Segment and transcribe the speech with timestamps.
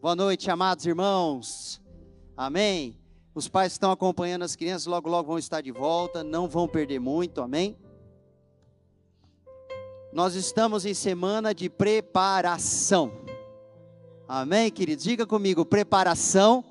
[0.00, 1.78] Boa noite, amados irmãos.
[2.34, 2.98] Amém.
[3.34, 6.66] Os pais que estão acompanhando as crianças logo logo vão estar de volta, não vão
[6.66, 7.42] perder muito.
[7.42, 7.76] Amém.
[10.10, 13.12] Nós estamos em semana de preparação.
[14.26, 15.04] Amém, queridos?
[15.04, 16.64] Diga comigo, preparação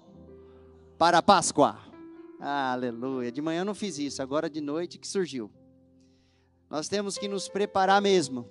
[0.98, 1.78] para a Páscoa.
[2.40, 3.32] Aleluia.
[3.32, 5.52] De manhã eu não fiz isso, agora de noite que surgiu.
[6.68, 8.50] Nós temos que nos preparar mesmo.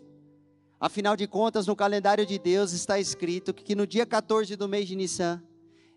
[0.80, 4.86] Afinal de contas, no calendário de Deus está escrito que no dia 14 do mês
[4.86, 5.42] de Nissan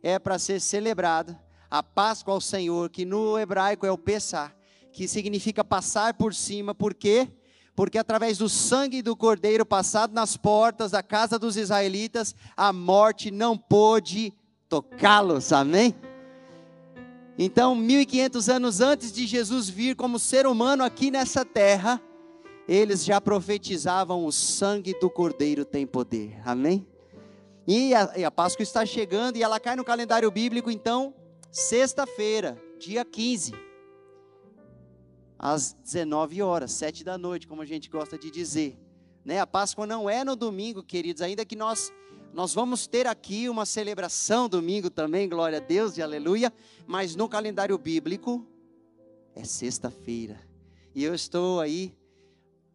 [0.02, 1.40] é para ser celebrada
[1.70, 4.52] a Páscoa ao Senhor, que no hebraico é o Pessah,
[4.92, 7.30] que significa passar por cima, por quê?
[7.76, 13.30] Porque através do sangue do cordeiro passado nas portas da casa dos israelitas, a morte
[13.30, 14.34] não pôde
[14.68, 15.96] tocá-los, amém?
[17.38, 22.02] Então, 1500 anos antes de Jesus vir como ser humano aqui nessa terra,
[22.74, 26.40] eles já profetizavam o sangue do cordeiro tem poder.
[26.46, 26.88] Amém?
[27.68, 31.14] E a, e a Páscoa está chegando e ela cai no calendário bíblico, então,
[31.52, 33.52] sexta-feira, dia 15,
[35.38, 38.80] às 19 horas, 7 da noite, como a gente gosta de dizer.
[39.26, 39.42] Né?
[39.42, 41.92] A Páscoa não é no domingo, queridos, ainda que nós
[42.34, 46.54] nós vamos ter aqui uma celebração domingo também, glória a Deus e aleluia,
[46.88, 48.48] mas no calendário bíblico
[49.36, 50.40] é sexta-feira.
[50.96, 51.94] E eu estou aí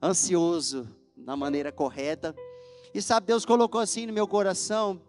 [0.03, 2.35] ansioso na maneira correta.
[2.95, 5.01] E sabe, Deus colocou assim no meu coração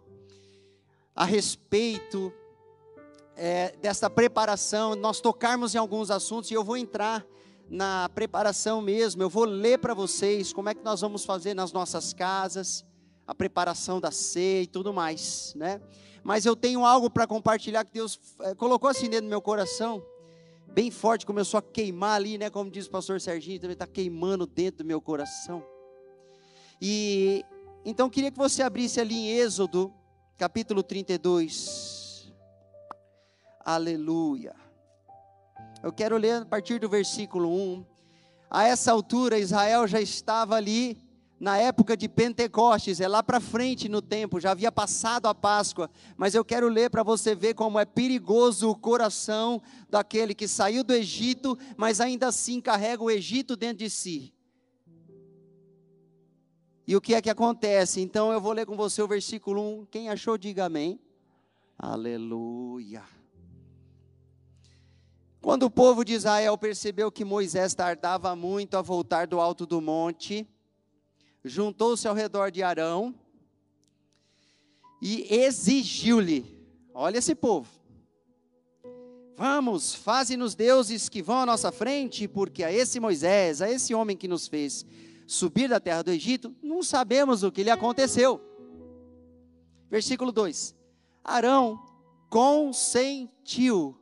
[1.14, 2.32] a respeito
[3.36, 7.24] é, dessa preparação, nós tocarmos em alguns assuntos e eu vou entrar
[7.68, 9.22] na preparação mesmo.
[9.22, 12.84] Eu vou ler para vocês como é que nós vamos fazer nas nossas casas
[13.26, 15.80] a preparação da ceia e tudo mais, né?
[16.24, 20.02] Mas eu tenho algo para compartilhar que Deus é, colocou assim dentro do meu coração,
[20.72, 22.50] bem forte, começou a queimar ali, né?
[22.50, 25.64] Como diz o pastor Serginho, também está queimando dentro do meu coração.
[26.80, 27.44] E
[27.84, 29.92] então queria que você abrisse ali em Êxodo,
[30.36, 32.32] capítulo 32.
[33.64, 34.54] Aleluia.
[35.82, 37.84] Eu quero ler a partir do versículo 1.
[38.50, 40.96] A essa altura, Israel já estava ali
[41.40, 45.88] na época de Pentecostes, é lá para frente no tempo, já havia passado a Páscoa,
[46.16, 50.82] mas eu quero ler para você ver como é perigoso o coração daquele que saiu
[50.82, 54.34] do Egito, mas ainda assim carrega o Egito dentro de si.
[56.86, 58.00] E o que é que acontece?
[58.00, 59.86] Então eu vou ler com você o versículo 1.
[59.90, 60.98] Quem achou, diga amém.
[61.78, 63.04] Aleluia.
[65.40, 69.80] Quando o povo de Israel percebeu que Moisés tardava muito a voltar do alto do
[69.80, 70.48] monte,
[71.44, 73.14] juntou-se ao redor de Arão
[75.00, 76.44] e exigiu-lhe:
[76.92, 77.68] Olha esse povo.
[79.36, 84.16] Vamos, faze-nos deuses que vão à nossa frente, porque a esse Moisés, a esse homem
[84.16, 84.84] que nos fez
[85.28, 88.40] subir da terra do Egito, não sabemos o que lhe aconteceu.
[89.88, 90.74] Versículo 2:
[91.22, 91.80] Arão
[92.28, 93.96] consentiu.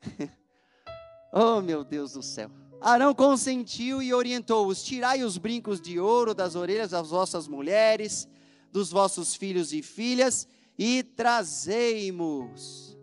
[1.32, 2.50] oh, meu Deus do céu.
[2.82, 8.28] Arão consentiu e orientou-os: Tirai os brincos de ouro das orelhas das vossas mulheres,
[8.72, 12.98] dos vossos filhos e filhas, e trazei-mos.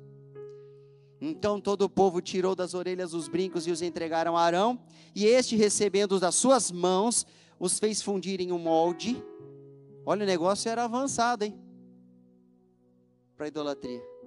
[1.22, 4.80] Então todo o povo tirou das orelhas os brincos e os entregaram a Arão,
[5.16, 7.26] e este, recebendo-os das suas mãos,
[7.58, 9.22] os fez fundir em um molde.
[10.06, 11.58] Olha, o negócio era avançado, hein?
[13.36, 14.19] Para idolatria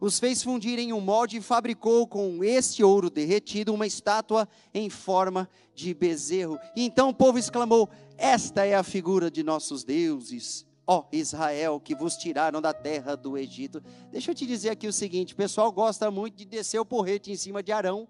[0.00, 4.90] os fez fundir em um molde e fabricou com este ouro derretido uma estátua em
[4.90, 6.58] forma de bezerro.
[6.74, 11.94] E então o povo exclamou: Esta é a figura de nossos deuses, ó Israel, que
[11.94, 13.82] vos tiraram da terra do Egito.
[14.10, 17.30] Deixa eu te dizer aqui o seguinte: o pessoal gosta muito de descer o porrete
[17.30, 18.08] em cima de Arão.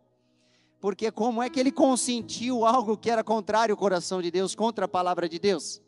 [0.78, 4.84] Porque como é que ele consentiu algo que era contrário ao coração de Deus, contra
[4.84, 5.80] a palavra de Deus?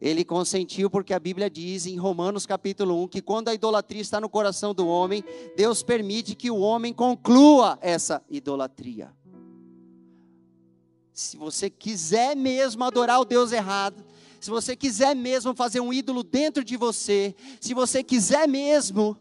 [0.00, 4.18] Ele consentiu porque a Bíblia diz em Romanos capítulo 1 que quando a idolatria está
[4.18, 5.22] no coração do homem,
[5.54, 9.14] Deus permite que o homem conclua essa idolatria.
[11.12, 14.02] Se você quiser mesmo adorar o Deus errado,
[14.40, 19.14] se você quiser mesmo fazer um ídolo dentro de você, se você quiser mesmo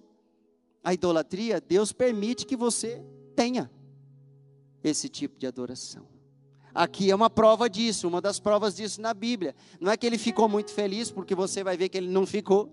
[0.82, 3.04] a idolatria, Deus permite que você
[3.36, 3.70] tenha
[4.82, 6.19] esse tipo de adoração.
[6.74, 9.56] Aqui é uma prova disso, uma das provas disso na Bíblia.
[9.80, 12.70] Não é que ele ficou muito feliz, porque você vai ver que ele não ficou.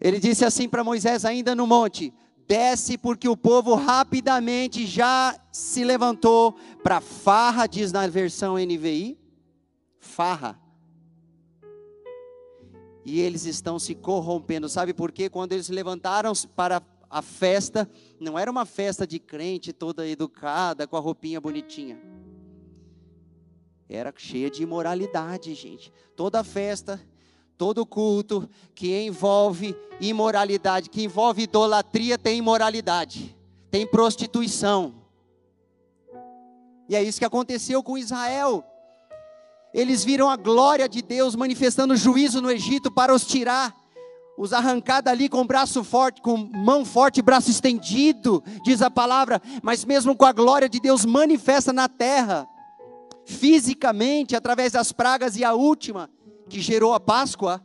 [0.00, 2.12] Ele disse assim para Moisés, ainda no monte:
[2.46, 9.18] Desce, porque o povo rapidamente já se levantou para farra, diz na versão NVI.
[9.98, 10.58] Farra.
[13.04, 14.68] E eles estão se corrompendo.
[14.68, 15.28] Sabe por quê?
[15.28, 17.88] Quando eles levantaram para a festa,
[18.20, 21.98] não era uma festa de crente toda educada, com a roupinha bonitinha.
[23.88, 25.92] Era cheia de imoralidade, gente.
[26.14, 27.00] Toda festa
[27.58, 33.36] Todo culto que envolve imoralidade, que envolve idolatria, tem imoralidade,
[33.68, 34.94] tem prostituição.
[36.88, 38.64] E é isso que aconteceu com Israel.
[39.74, 43.76] Eles viram a glória de Deus manifestando juízo no Egito para os tirar,
[44.38, 49.84] os arrancar dali com braço forte, com mão forte, braço estendido, diz a palavra, mas
[49.84, 52.46] mesmo com a glória de Deus manifesta na terra,
[53.26, 56.08] fisicamente, através das pragas, e a última,
[56.48, 57.60] que gerou a Páscoa,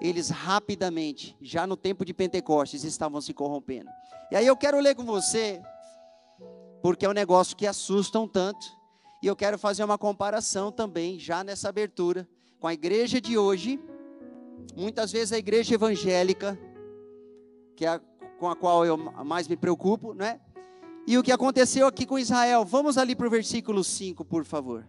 [0.00, 3.90] eles rapidamente, já no tempo de Pentecostes, estavam se corrompendo.
[4.30, 5.60] E aí eu quero ler com você,
[6.80, 8.64] porque é um negócio que assusta um tanto,
[9.20, 12.26] e eu quero fazer uma comparação também, já nessa abertura,
[12.60, 13.80] com a igreja de hoje,
[14.76, 16.58] muitas vezes a igreja evangélica,
[17.76, 18.00] que é a,
[18.38, 20.40] com a qual eu mais me preocupo, né?
[21.06, 22.64] E o que aconteceu aqui com Israel.
[22.64, 24.86] Vamos ali para o versículo 5, por favor.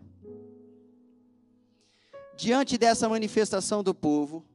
[2.38, 4.46] Diante dessa manifestação do povo,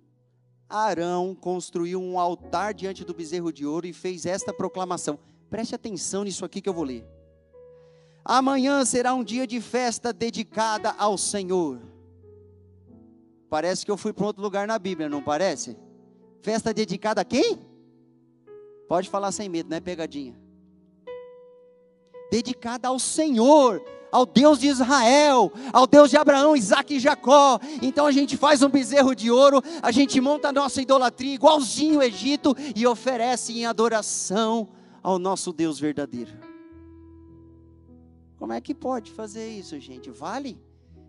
[0.68, 5.18] Arão construiu um altar diante do bezerro de ouro e fez esta proclamação.
[5.48, 7.06] Preste atenção nisso aqui que eu vou ler.
[8.24, 11.80] Amanhã será um dia de festa dedicada ao Senhor.
[13.48, 15.76] Parece que eu fui para outro lugar na Bíblia, não parece?
[16.42, 17.58] Festa dedicada a quem?
[18.88, 20.38] Pode falar sem medo, não é pegadinha.
[22.30, 27.58] Dedicada ao Senhor ao Deus de Israel, ao Deus de Abraão, Isaac e Jacó.
[27.82, 31.98] Então a gente faz um bezerro de ouro, a gente monta a nossa idolatria igualzinho
[31.98, 34.68] o Egito e oferece em adoração
[35.02, 36.32] ao nosso Deus verdadeiro.
[38.38, 40.10] Como é que pode fazer isso, gente?
[40.10, 40.58] Vale?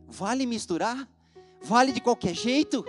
[0.07, 1.07] Vale misturar?
[1.62, 2.86] Vale de qualquer jeito?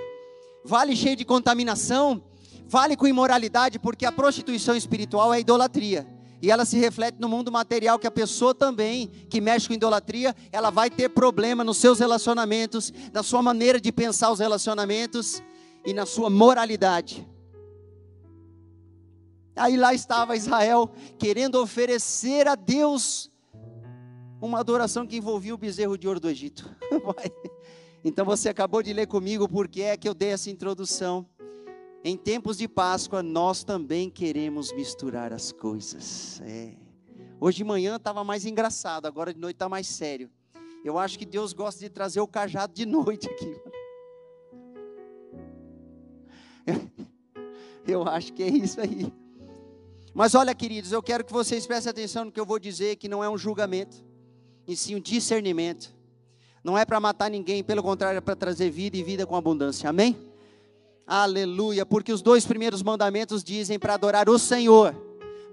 [0.65, 2.23] Vale cheio de contaminação?
[2.67, 3.79] Vale com imoralidade?
[3.79, 6.07] Porque a prostituição espiritual é idolatria
[6.41, 10.35] e ela se reflete no mundo material que a pessoa também que mexe com idolatria,
[10.53, 15.43] ela vai ter problema nos seus relacionamentos, na sua maneira de pensar os relacionamentos
[15.85, 17.27] e na sua moralidade.
[19.57, 23.29] Aí lá estava Israel querendo oferecer a Deus
[24.41, 26.73] uma adoração que envolvia o bezerro de ouro do Egito.
[28.05, 31.27] então você acabou de ler comigo porque é que eu dei essa introdução.
[32.05, 36.41] Em tempos de Páscoa, nós também queremos misturar as coisas.
[36.45, 36.75] É.
[37.41, 40.31] Hoje de manhã estava mais engraçado, agora de noite está mais sério.
[40.85, 43.61] Eu acho que Deus gosta de trazer o cajado de noite aqui.
[47.87, 49.11] Eu acho que é isso aí.
[50.13, 53.09] Mas olha, queridos, eu quero que vocês prestem atenção no que eu vou dizer, que
[53.09, 54.05] não é um julgamento,
[54.67, 55.97] e sim um discernimento.
[56.63, 59.89] Não é para matar ninguém, pelo contrário, é para trazer vida e vida com abundância.
[59.89, 60.17] Amém?
[61.07, 64.95] Aleluia, porque os dois primeiros mandamentos dizem para adorar o Senhor,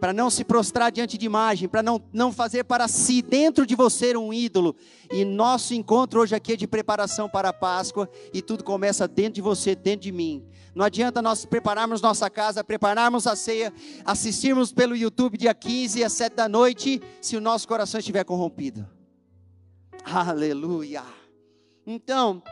[0.01, 3.73] para não se prostrar diante de imagem, para não, não fazer para si dentro de
[3.73, 4.75] você um ídolo.
[5.09, 9.35] E nosso encontro hoje aqui é de preparação para a Páscoa, e tudo começa dentro
[9.35, 10.43] de você, dentro de mim.
[10.75, 13.71] Não adianta nós prepararmos nossa casa, prepararmos a ceia,
[14.03, 18.94] assistirmos pelo YouTube dia 15 às 7 da noite, se o nosso coração estiver corrompido.
[20.05, 21.03] Aleluia.
[21.85, 22.43] Então,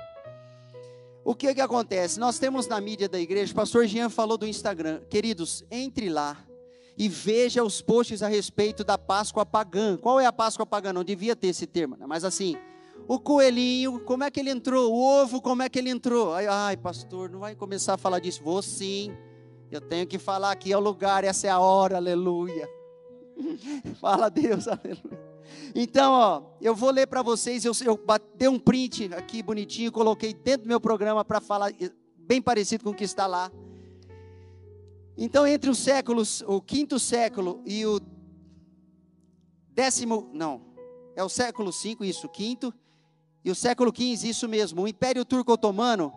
[1.23, 2.19] o que que acontece?
[2.19, 5.01] Nós temos na mídia da igreja, o pastor Jean falou do Instagram.
[5.09, 6.35] Queridos, entre lá
[6.97, 9.97] e veja os posts a respeito da Páscoa pagã.
[9.97, 10.91] Qual é a Páscoa pagã?
[10.91, 12.05] Não devia ter esse termo, né?
[12.07, 12.57] mas assim,
[13.07, 14.91] o coelhinho, como é que ele entrou?
[14.91, 16.33] O ovo, como é que ele entrou?
[16.33, 18.43] Ai, ai, pastor, não vai começar a falar disso.
[18.43, 19.15] Vou sim.
[19.71, 22.67] Eu tenho que falar aqui é o lugar, essa é a hora, aleluia.
[23.99, 25.33] Fala Deus, aleluia.
[25.75, 27.65] Então, ó, eu vou ler para vocês.
[27.65, 27.99] Eu, eu
[28.35, 31.71] dei um print aqui bonitinho, coloquei dentro do meu programa para falar
[32.17, 33.51] bem parecido com o que está lá.
[35.17, 37.99] Então, entre os séculos, o quinto século e o
[39.69, 40.61] décimo, não,
[41.15, 42.73] é o século 5, isso, quinto,
[43.45, 46.11] e o século 15, isso mesmo, o Império Turco Otomano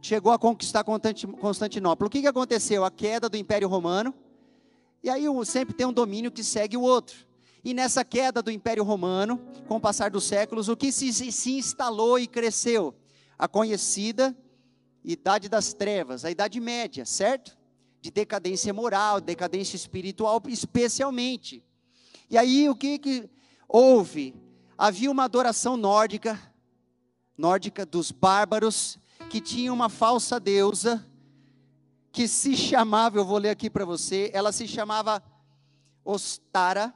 [0.00, 2.06] chegou a conquistar Constantinopla.
[2.06, 2.84] O que, que aconteceu?
[2.84, 4.14] A queda do Império Romano,
[5.04, 7.26] e aí sempre tem um domínio que segue o outro.
[7.62, 11.52] E nessa queda do Império Romano, com o passar dos séculos, o que se, se
[11.52, 12.94] instalou e cresceu?
[13.38, 14.34] A conhecida
[15.04, 17.54] Idade das Trevas, a Idade Média, certo?
[18.00, 21.62] De decadência moral, decadência espiritual, especialmente.
[22.30, 23.28] E aí o que, que
[23.68, 24.34] houve?
[24.78, 26.40] Havia uma adoração nórdica,
[27.36, 31.06] nórdica dos bárbaros, que tinha uma falsa deusa,
[32.14, 35.20] que se chamava, eu vou ler aqui para você, ela se chamava
[36.04, 36.94] Ostara.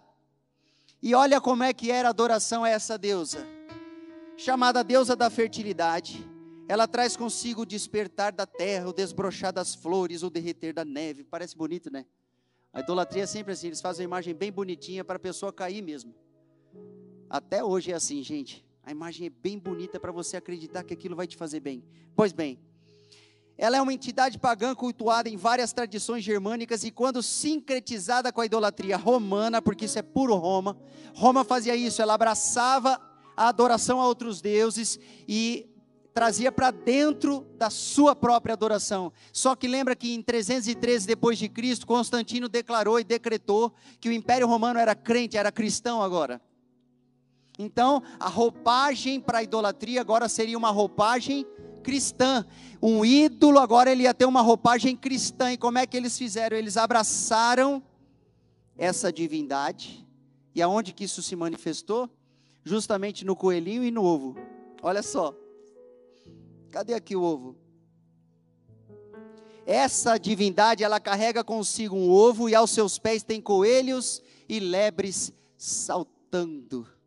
[1.03, 3.45] E olha como é que era a adoração a essa deusa.
[4.37, 6.25] Chamada deusa da fertilidade,
[6.69, 11.25] ela traz consigo o despertar da terra, o desbrochar das flores, o derreter da neve.
[11.25, 12.07] Parece bonito, né?
[12.73, 15.83] A idolatria é sempre assim, eles fazem uma imagem bem bonitinha para a pessoa cair
[15.83, 16.15] mesmo.
[17.29, 18.65] Até hoje é assim, gente.
[18.85, 21.83] A imagem é bem bonita para você acreditar que aquilo vai te fazer bem.
[22.15, 22.61] Pois bem,
[23.59, 28.47] ela é uma entidade pagã cultuada em várias tradições germânicas e quando sincretizada com a
[28.47, 30.79] idolatria romana, porque isso é puro Roma,
[31.13, 33.01] Roma fazia isso, ela abraçava
[33.37, 34.97] a adoração a outros deuses
[35.27, 35.69] e
[36.15, 39.13] trazia para dentro da sua própria adoração.
[39.33, 44.13] Só que lembra que em 313 depois de Cristo, Constantino declarou e decretou que o
[44.13, 46.41] Império Romano era crente, era cristão agora.
[47.59, 51.45] Então, a roupagem para a idolatria agora seria uma roupagem
[51.79, 52.45] cristã.
[52.83, 55.53] Um ídolo agora ele ia ter uma roupagem cristã.
[55.53, 56.57] E como é que eles fizeram?
[56.57, 57.83] Eles abraçaram
[58.77, 60.07] essa divindade.
[60.55, 62.11] E aonde que isso se manifestou?
[62.65, 64.37] Justamente no coelhinho e no ovo.
[64.83, 65.35] Olha só.
[66.71, 67.57] Cadê aqui o ovo?
[69.65, 75.33] Essa divindade, ela carrega consigo um ovo e aos seus pés tem coelhos e lebres
[75.57, 76.98] saltando.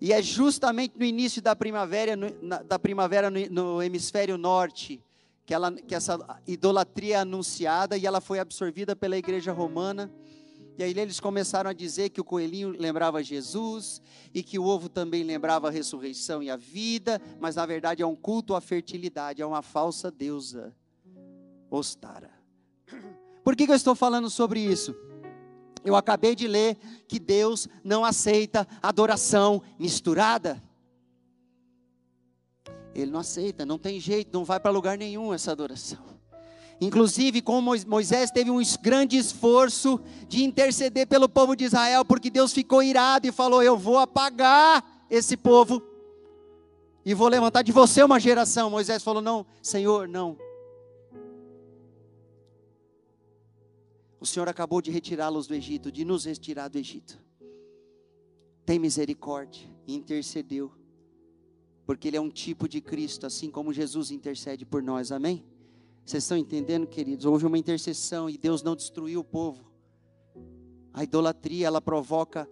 [0.00, 5.02] E é justamente no início da primavera, no, na, da primavera no, no, hemisfério norte,
[5.44, 10.10] que, ela, que essa idolatria é anunciada e ela foi absorvida pela igreja romana.
[10.78, 14.00] E aí eles começaram a dizer que o coelhinho lembrava Jesus
[14.32, 18.06] e que o ovo também lembrava a ressurreição e a vida, mas na verdade é
[18.06, 20.74] um culto à fertilidade, é uma falsa deusa,
[21.70, 22.30] Ostara.
[23.44, 24.96] Por que, que eu estou falando sobre isso?
[25.84, 26.76] Eu acabei de ler
[27.08, 30.62] que Deus não aceita adoração misturada.
[32.94, 36.10] Ele não aceita, não tem jeito, não vai para lugar nenhum essa adoração.
[36.80, 42.52] Inclusive, como Moisés teve um grande esforço de interceder pelo povo de Israel, porque Deus
[42.52, 45.82] ficou irado e falou: Eu vou apagar esse povo
[47.04, 48.70] e vou levantar de você uma geração.
[48.70, 50.38] Moisés falou: Não, Senhor, não.
[54.20, 57.18] O Senhor acabou de retirá-los do Egito, de nos retirar do Egito.
[58.66, 60.70] Tem misericórdia e intercedeu,
[61.86, 65.42] porque Ele é um tipo de Cristo, assim como Jesus intercede por nós, amém?
[66.04, 67.24] Vocês estão entendendo, queridos?
[67.24, 69.72] Houve uma intercessão e Deus não destruiu o povo.
[70.92, 72.48] A idolatria, ela provoca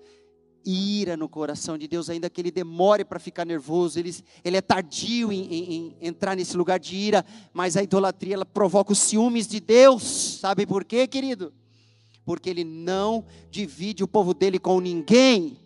[0.64, 4.60] ira no coração de Deus, ainda que ele demore para ficar nervoso, ele, ele é
[4.60, 8.98] tardio em, em, em, entrar nesse lugar de ira, mas a idolatria ela provoca os
[8.98, 10.02] ciúmes de Deus,
[10.40, 11.52] sabe por quê, querido?
[12.24, 15.58] Porque ele não divide o povo dele com ninguém.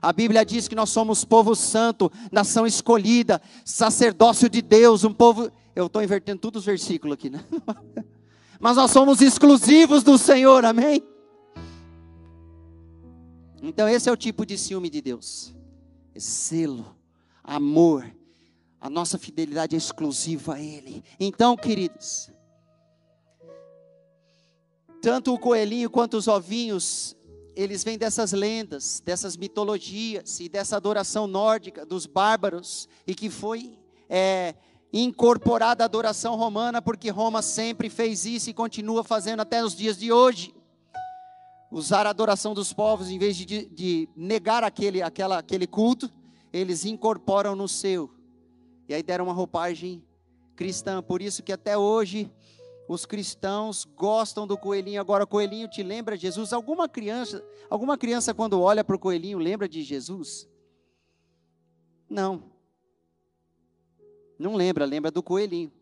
[0.00, 5.50] A Bíblia diz que nós somos povo santo, nação escolhida, sacerdócio de Deus, um povo.
[5.74, 7.44] Eu estou invertendo todos os versículos aqui, né?
[8.58, 11.02] Mas nós somos exclusivos do Senhor, amém?
[13.68, 15.52] Então, esse é o tipo de ciúme de Deus:
[16.16, 16.96] selo,
[17.42, 18.08] amor,
[18.80, 21.02] a nossa fidelidade é exclusiva a Ele.
[21.18, 22.30] Então, queridos,
[25.02, 27.16] tanto o coelhinho quanto os ovinhos,
[27.56, 33.76] eles vêm dessas lendas, dessas mitologias e dessa adoração nórdica dos bárbaros, e que foi
[34.08, 34.54] é,
[34.92, 39.98] incorporada à adoração romana, porque Roma sempre fez isso e continua fazendo até os dias
[39.98, 40.55] de hoje
[41.70, 46.10] usar a adoração dos povos, em vez de, de negar aquele, aquela, aquele culto,
[46.52, 48.10] eles incorporam no seu.
[48.88, 50.04] E aí deram uma roupagem
[50.54, 51.02] cristã.
[51.02, 52.30] Por isso que até hoje
[52.88, 55.00] os cristãos gostam do coelhinho.
[55.00, 56.52] Agora, coelhinho te lembra Jesus?
[56.52, 60.48] Alguma criança, alguma criança quando olha para o coelhinho lembra de Jesus?
[62.08, 62.52] Não.
[64.38, 65.72] Não lembra, lembra do coelhinho.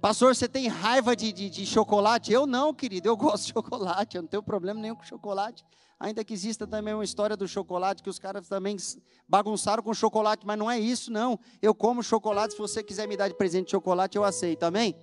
[0.00, 2.32] Pastor, você tem raiva de, de, de, chocolate?
[2.32, 5.64] Eu não, querido, eu gosto de chocolate, eu não tenho problema nenhum com chocolate.
[5.98, 8.76] Ainda que exista também uma história do chocolate, que os caras também
[9.28, 11.36] bagunçaram com chocolate, mas não é isso, não.
[11.60, 14.94] Eu como chocolate, se você quiser me dar de presente de chocolate, eu aceito, amém?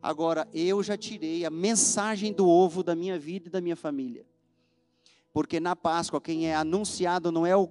[0.00, 4.24] Agora, eu já tirei a mensagem do ovo da minha vida e da minha família.
[5.34, 7.68] Porque na Páscoa, quem é anunciado não é o,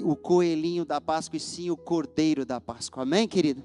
[0.00, 3.64] o coelhinho da Páscoa, e sim o cordeiro da Páscoa, amém, querido?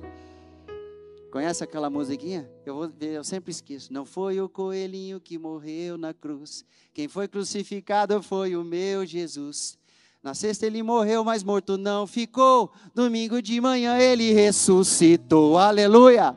[1.31, 2.50] Conhece aquela musiquinha?
[2.65, 3.93] Eu, vou, eu sempre esqueço.
[3.93, 6.65] Não foi o coelhinho que morreu na cruz.
[6.91, 9.77] Quem foi crucificado foi o meu Jesus.
[10.24, 12.71] Na sexta ele morreu, mas morto não ficou.
[12.95, 15.55] Domingo de manhã ele ressuscitou.
[15.57, 16.36] Aleluia!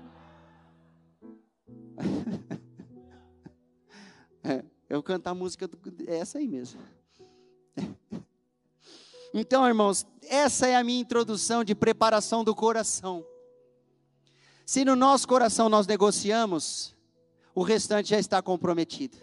[4.45, 6.81] é, eu canto a música, do, é essa aí mesmo.
[9.35, 13.25] Então, irmãos, essa é a minha introdução de preparação do coração.
[14.65, 16.95] Se no nosso coração nós negociamos,
[17.55, 19.17] o restante já está comprometido.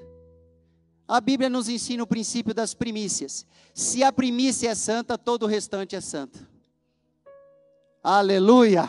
[1.08, 3.46] A Bíblia nos ensina o princípio das primícias.
[3.74, 6.48] Se a primícia é santa, todo o restante é santo.
[8.04, 8.88] Aleluia!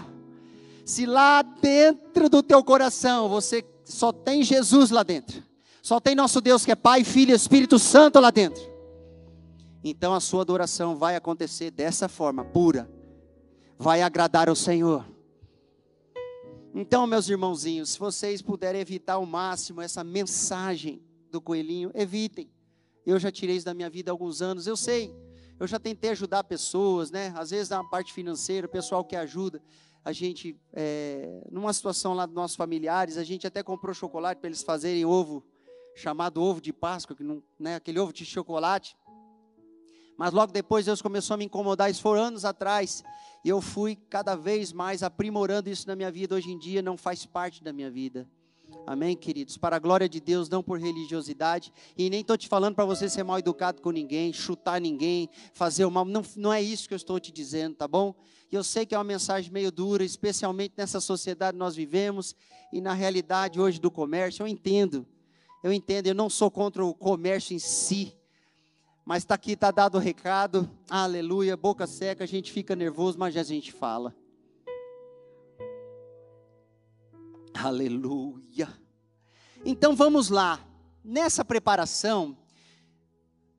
[0.85, 5.42] Se lá dentro do teu coração você só tem Jesus lá dentro,
[5.83, 8.62] só tem nosso Deus que é Pai, Filho e Espírito Santo lá dentro,
[9.83, 12.90] então a sua adoração vai acontecer dessa forma, pura,
[13.78, 15.04] vai agradar ao Senhor.
[16.72, 22.48] Então, meus irmãozinhos, se vocês puderem evitar ao máximo essa mensagem do coelhinho, evitem.
[23.04, 25.12] Eu já tirei isso da minha vida há alguns anos, eu sei.
[25.58, 27.34] Eu já tentei ajudar pessoas, né?
[27.36, 29.60] Às vezes na parte financeira, o pessoal que ajuda.
[30.04, 34.48] A gente, é, numa situação lá dos nossos familiares, a gente até comprou chocolate para
[34.48, 35.44] eles fazerem ovo,
[35.96, 38.96] chamado ovo de Páscoa, que não, né, aquele ovo de chocolate.
[40.20, 43.02] Mas logo depois Deus começou a me incomodar, isso foi anos atrás.
[43.42, 46.34] E eu fui cada vez mais aprimorando isso na minha vida.
[46.34, 48.28] Hoje em dia não faz parte da minha vida.
[48.86, 49.56] Amém, queridos?
[49.56, 51.72] Para a glória de Deus, não por religiosidade.
[51.96, 55.86] E nem estou te falando para você ser mal educado com ninguém, chutar ninguém, fazer
[55.86, 56.04] o mal.
[56.04, 58.14] Não, não é isso que eu estou te dizendo, tá bom?
[58.52, 62.36] E eu sei que é uma mensagem meio dura, especialmente nessa sociedade que nós vivemos
[62.70, 64.42] e na realidade hoje do comércio.
[64.42, 65.06] Eu entendo.
[65.64, 68.19] Eu entendo, eu não sou contra o comércio em si.
[69.04, 70.71] Mas está aqui, está dado o recado.
[70.88, 74.14] Aleluia, boca seca, a gente fica nervoso, mas a gente fala.
[77.54, 78.69] Aleluia.
[79.64, 80.61] Então vamos lá.
[81.02, 82.37] Nessa preparação,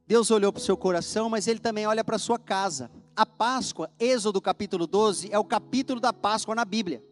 [0.07, 2.91] Deus olhou para o seu coração, mas Ele também olha para a sua casa.
[3.15, 7.03] A Páscoa, Êxodo capítulo 12, é o capítulo da Páscoa na Bíblia.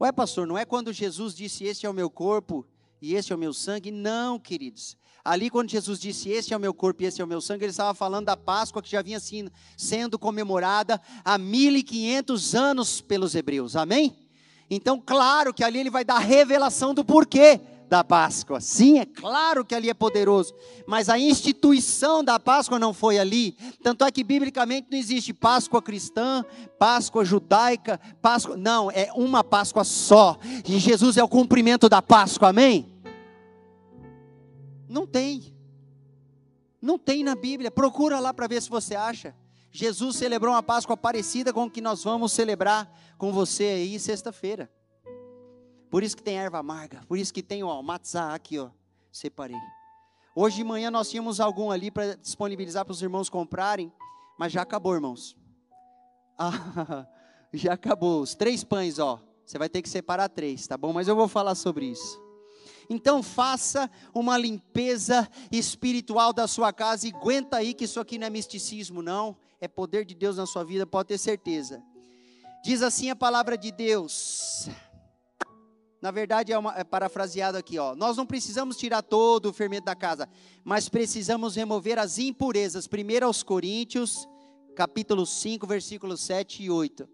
[0.00, 2.66] Ué, pastor, não é quando Jesus disse: Este é o meu corpo
[3.00, 3.90] e este é o meu sangue?
[3.90, 4.96] Não, queridos.
[5.24, 7.64] Ali, quando Jesus disse: Este é o meu corpo e este é o meu sangue,
[7.64, 9.20] ele estava falando da Páscoa que já vinha
[9.76, 13.76] sendo comemorada há 1500 anos pelos hebreus.
[13.76, 14.16] Amém?
[14.68, 18.58] Então, claro que ali ele vai dar revelação do porquê da Páscoa.
[18.58, 20.54] Sim, é claro que ali é poderoso,
[20.86, 23.52] mas a instituição da Páscoa não foi ali.
[23.82, 26.42] Tanto é que biblicamente não existe Páscoa cristã,
[26.78, 28.56] Páscoa judaica, Páscoa.
[28.56, 30.38] Não, é uma Páscoa só.
[30.66, 32.91] E Jesus é o cumprimento da Páscoa, amém?
[34.92, 35.54] Não tem.
[36.80, 37.70] Não tem na Bíblia.
[37.70, 39.34] Procura lá para ver se você acha.
[39.70, 44.70] Jesus celebrou uma Páscoa parecida com o que nós vamos celebrar com você aí sexta-feira.
[45.90, 47.02] Por isso que tem erva amarga.
[47.08, 48.70] Por isso que tem o matzá aqui, ó.
[49.10, 49.56] Separei.
[50.34, 53.92] Hoje de manhã nós tínhamos algum ali para disponibilizar para os irmãos comprarem,
[54.38, 55.36] mas já acabou, irmãos.
[56.38, 57.06] Ah,
[57.52, 58.20] já acabou.
[58.20, 59.20] Os três pães, ó.
[59.44, 60.92] Você vai ter que separar três, tá bom?
[60.92, 62.21] Mas eu vou falar sobre isso.
[62.92, 68.26] Então faça uma limpeza espiritual da sua casa e aguenta aí que isso aqui não
[68.26, 71.82] é misticismo não, é poder de Deus na sua vida, pode ter certeza.
[72.62, 74.68] Diz assim a palavra de Deus.
[76.02, 77.94] Na verdade é, uma, é parafraseado aqui, ó.
[77.94, 80.28] Nós não precisamos tirar todo o fermento da casa,
[80.62, 82.86] mas precisamos remover as impurezas.
[82.86, 84.28] Primeiro aos Coríntios,
[84.76, 87.08] capítulo 5, versículos 7 e 8.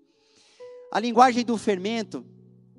[0.91, 2.27] A linguagem do fermento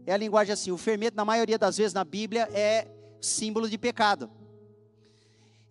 [0.10, 2.88] é a linguagem assim: o fermento, na maioria das vezes na Bíblia, é
[3.22, 4.30] símbolo de pecado.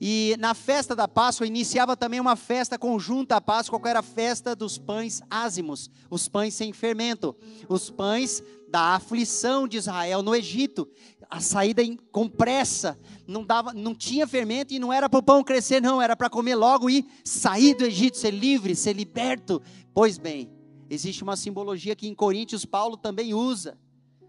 [0.00, 4.02] E na festa da Páscoa iniciava também uma festa conjunta à Páscoa, que era a
[4.02, 7.34] festa dos pães ázimos, os pães sem fermento,
[7.68, 10.88] os pães da aflição de Israel no Egito,
[11.28, 12.96] a saída com pressa,
[13.26, 16.30] não dava, não tinha fermento e não era para o pão crescer, não, era para
[16.30, 19.60] comer logo e sair do Egito, ser livre, ser liberto.
[19.92, 20.48] Pois bem,
[20.88, 23.76] existe uma simbologia que em Coríntios Paulo também usa.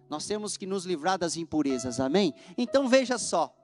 [0.10, 2.34] Nós temos que nos livrar das impurezas, amém?
[2.58, 3.56] Então veja só.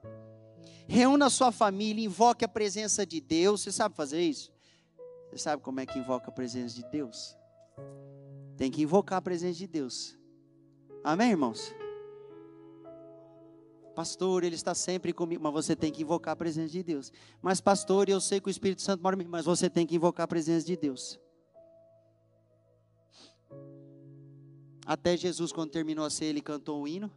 [0.86, 3.62] Reúna sua família, invoque a presença de Deus.
[3.62, 4.52] Você sabe fazer isso?
[5.28, 7.36] Você sabe como é que invoca a presença de Deus?
[8.56, 10.16] Tem que invocar a presença de Deus.
[11.02, 11.74] Amém, irmãos?
[13.96, 17.10] Pastor, ele está sempre comigo, mas você tem que invocar a presença de Deus.
[17.42, 19.96] Mas pastor, eu sei que o Espírito Santo mora em mim, mas você tem que
[19.96, 21.18] invocar a presença de Deus.
[24.86, 27.10] Até Jesus, quando terminou a ceia, ele cantou um hino.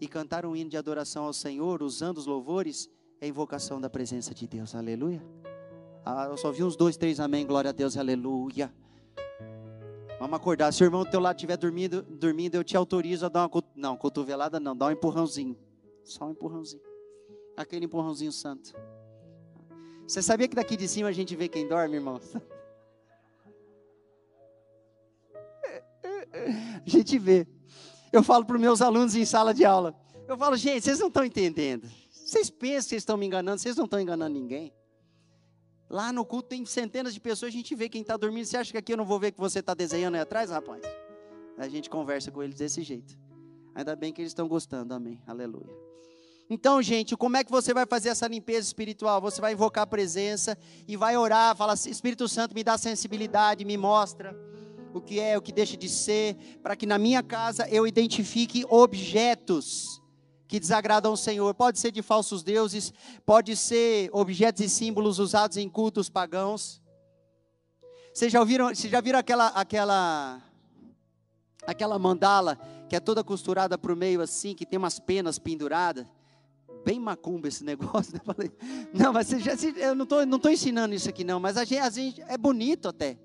[0.00, 4.34] E cantar um hino de adoração ao Senhor, usando os louvores, é invocação da presença
[4.34, 4.74] de Deus.
[4.74, 5.22] Aleluia.
[6.04, 7.46] Ah, eu só vi uns dois, três amém.
[7.46, 8.72] Glória a Deus, aleluia.
[10.18, 10.72] Vamos acordar.
[10.72, 13.64] Se o irmão do teu lado estiver dormindo, dormindo, eu te autorizo a dar uma.
[13.76, 15.56] Não, cotovelada não, dá um empurrãozinho.
[16.02, 16.82] Só um empurrãozinho.
[17.56, 18.72] Aquele empurrãozinho santo.
[20.06, 22.20] Você sabia que daqui de cima a gente vê quem dorme, irmão?
[26.88, 27.46] A gente vê.
[28.10, 29.94] Eu falo para os meus alunos em sala de aula.
[30.26, 31.86] Eu falo, gente, vocês não estão entendendo.
[32.10, 34.72] Vocês pensam que estão me enganando, vocês não estão enganando ninguém.
[35.90, 38.46] Lá no culto tem centenas de pessoas, a gente vê quem está dormindo.
[38.46, 40.82] Você acha que aqui eu não vou ver que você está desenhando aí atrás, rapaz?
[41.58, 43.18] A gente conversa com eles desse jeito.
[43.74, 45.20] Ainda bem que eles estão gostando, amém.
[45.26, 45.76] Aleluia.
[46.48, 49.20] Então, gente, como é que você vai fazer essa limpeza espiritual?
[49.20, 53.76] Você vai invocar a presença e vai orar, fala Espírito Santo, me dá sensibilidade, me
[53.76, 54.34] mostra
[54.92, 58.64] o que é, o que deixa de ser, para que na minha casa eu identifique
[58.68, 60.02] objetos
[60.48, 61.54] que desagradam o Senhor.
[61.54, 62.92] Pode ser de falsos deuses,
[63.24, 66.80] pode ser objetos e símbolos usados em cultos pagãos.
[68.12, 70.42] Vocês já ouviram, vocês já viram aquela aquela
[71.66, 76.06] aquela mandala que é toda costurada para o meio assim, que tem umas penas penduradas?
[76.84, 78.14] Bem macumba esse negócio.
[78.14, 78.50] Né?
[78.94, 81.64] Não, mas você já, eu não estou não tô ensinando isso aqui não, mas a
[81.64, 83.18] gente, a gente é bonito até.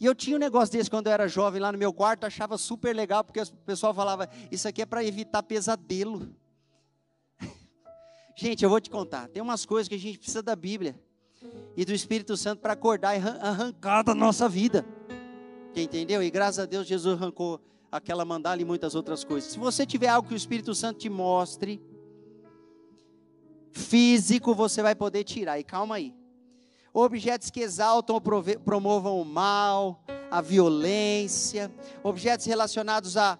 [0.00, 2.58] E eu tinha um negócio desse quando eu era jovem lá no meu quarto, achava
[2.58, 6.28] super legal, porque o pessoal falava, isso aqui é para evitar pesadelo.
[8.36, 11.00] Gente, eu vou te contar, tem umas coisas que a gente precisa da Bíblia
[11.76, 14.84] e do Espírito Santo para acordar e arrancar da nossa vida.
[15.74, 16.22] Entendeu?
[16.22, 19.52] E graças a Deus Jesus arrancou aquela mandala e muitas outras coisas.
[19.52, 21.80] Se você tiver algo que o Espírito Santo te mostre,
[23.72, 25.58] físico, você vai poder tirar.
[25.58, 26.14] E calma aí.
[26.96, 28.22] Objetos que exaltam ou
[28.64, 31.70] promovam o mal, a violência,
[32.04, 33.36] objetos relacionados a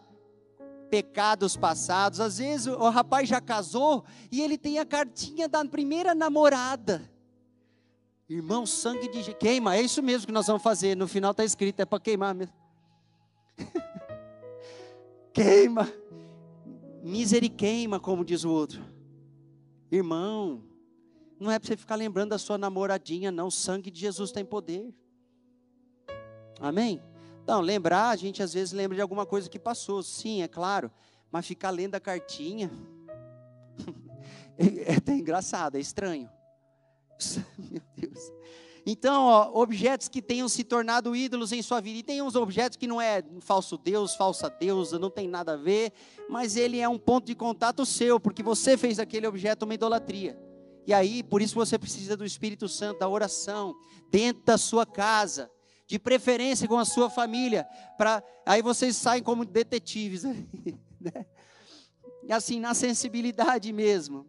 [0.90, 2.18] pecados passados.
[2.18, 7.08] Às vezes o rapaz já casou e ele tem a cartinha da primeira namorada.
[8.28, 10.96] Irmão, sangue de queima, é isso mesmo que nós vamos fazer.
[10.96, 12.54] No final está escrito, é para queimar mesmo.
[15.32, 15.88] queima.
[17.04, 18.82] Miseriqueima, como diz o outro.
[19.92, 20.62] Irmão,
[21.44, 23.48] não é para você ficar lembrando da sua namoradinha, não.
[23.48, 24.92] O sangue de Jesus tem poder.
[26.59, 27.02] Amém?
[27.42, 30.90] Então, lembrar, a gente às vezes lembra de alguma coisa que passou, sim, é claro,
[31.30, 32.70] mas ficar lendo a cartinha
[34.57, 36.30] é, até engraçado, é estranho.
[37.59, 38.33] Meu Deus.
[38.87, 41.98] Então, ó, objetos que tenham se tornado ídolos em sua vida.
[41.98, 45.57] E tem uns objetos que não é falso Deus, falsa deusa, não tem nada a
[45.57, 45.92] ver,
[46.28, 50.38] mas ele é um ponto de contato seu, porque você fez aquele objeto uma idolatria.
[50.87, 53.75] E aí, por isso você precisa do Espírito Santo, da oração,
[54.11, 55.51] dentro da sua casa
[55.87, 57.66] de preferência com a sua família,
[57.97, 60.25] para aí vocês saem como detetives,
[60.99, 61.27] né?
[62.31, 64.27] assim na sensibilidade mesmo.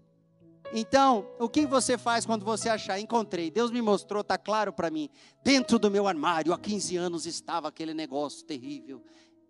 [0.74, 3.00] Então, o que você faz quando você achar?
[3.00, 5.10] Encontrei, Deus me mostrou, está claro para mim.
[5.44, 9.02] Dentro do meu armário, há 15 anos estava aquele negócio terrível.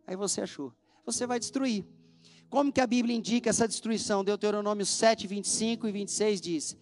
[0.06, 0.74] Aí você achou.
[1.06, 1.86] Você vai destruir.
[2.50, 4.24] Como que a Bíblia indica essa destruição?
[4.24, 6.78] Deuteronômio 7, 25 e 26 diz: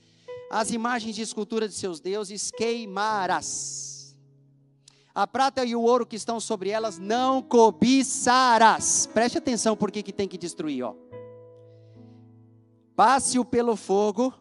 [0.54, 4.16] As imagens de escultura de seus deuses queimarás
[5.16, 9.08] a prata e o ouro que estão sobre elas não cobiçarás.
[9.08, 10.96] Preste atenção porque que tem que destruir, ó.
[12.96, 14.32] Passe-o pelo fogo.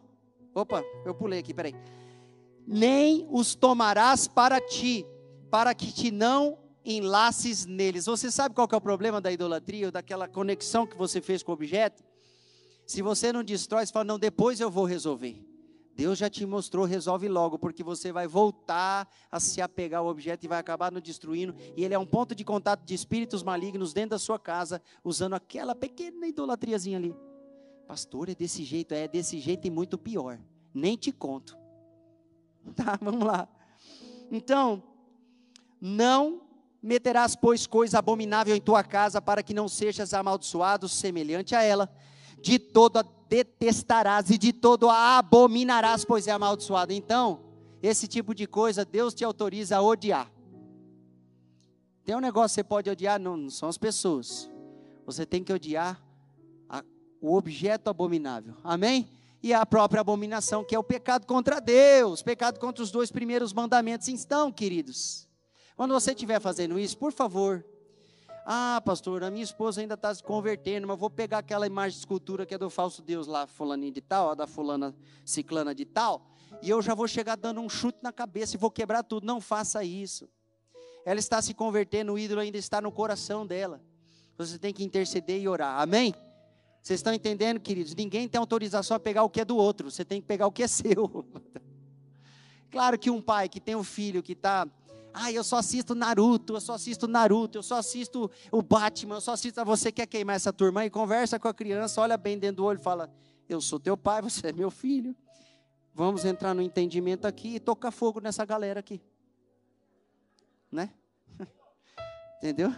[0.53, 1.75] Opa, eu pulei aqui, peraí.
[2.67, 5.05] Nem os tomarás para ti,
[5.49, 8.05] para que te não enlaces neles.
[8.05, 11.51] Você sabe qual é o problema da idolatria, ou daquela conexão que você fez com
[11.51, 12.03] o objeto?
[12.85, 15.52] Se você não destrói, você fala, não, depois eu vou resolver.
[15.95, 20.43] Deus já te mostrou, resolve logo, porque você vai voltar a se apegar ao objeto
[20.43, 21.55] e vai acabar no destruindo.
[21.77, 25.33] E ele é um ponto de contato de espíritos malignos dentro da sua casa, usando
[25.33, 27.15] aquela pequena idolatriazinha ali.
[27.87, 30.39] Pastor, é desse jeito, é desse jeito e muito pior.
[30.73, 31.57] Nem te conto.
[32.77, 33.45] Tá, vamos lá.
[34.31, 34.81] Então,
[35.81, 36.43] não
[36.81, 41.93] meterás, pois, coisa abominável em tua casa, para que não sejas amaldiçoado semelhante a ela.
[42.43, 46.91] De toda detestarás e de todo a abominarás, pois é amaldiçoado.
[46.91, 47.39] Então,
[47.81, 50.29] esse tipo de coisa Deus te autoriza a odiar.
[52.03, 54.51] Tem um negócio que você pode odiar, não, não são as pessoas.
[55.05, 56.03] Você tem que odiar
[56.67, 56.83] a,
[57.21, 58.55] o objeto abominável.
[58.61, 59.07] Amém?
[59.41, 63.53] E a própria abominação, que é o pecado contra Deus, pecado contra os dois primeiros
[63.53, 64.09] mandamentos.
[64.09, 65.29] Então, queridos,
[65.77, 67.65] quando você estiver fazendo isso, por favor,
[68.45, 71.99] ah, pastor, a minha esposa ainda está se convertendo, mas vou pegar aquela imagem de
[71.99, 75.85] escultura que é do falso Deus lá, fulaninho de tal, a da fulana ciclana de
[75.85, 76.25] tal,
[76.61, 79.25] e eu já vou chegar dando um chute na cabeça e vou quebrar tudo.
[79.25, 80.29] Não faça isso.
[81.05, 83.81] Ela está se convertendo, o ídolo ainda está no coração dela.
[84.37, 85.79] Você tem que interceder e orar.
[85.81, 86.13] Amém?
[86.81, 87.95] Vocês estão entendendo, queridos?
[87.95, 89.89] Ninguém tem autorização a pegar o que é do outro.
[89.89, 91.25] Você tem que pegar o que é seu.
[92.69, 94.67] claro que um pai que tem um filho que está
[95.13, 99.21] ah, eu só assisto Naruto, eu só assisto Naruto, eu só assisto o Batman, eu
[99.21, 99.63] só assisto.
[99.63, 102.79] Você quer queimar essa turma e conversa com a criança, olha bem dentro do olho
[102.79, 103.13] e fala:
[103.47, 105.15] Eu sou teu pai, você é meu filho.
[105.93, 108.99] Vamos entrar no entendimento aqui e tocar fogo nessa galera aqui.
[110.71, 110.89] Né?
[112.39, 112.73] Entendeu?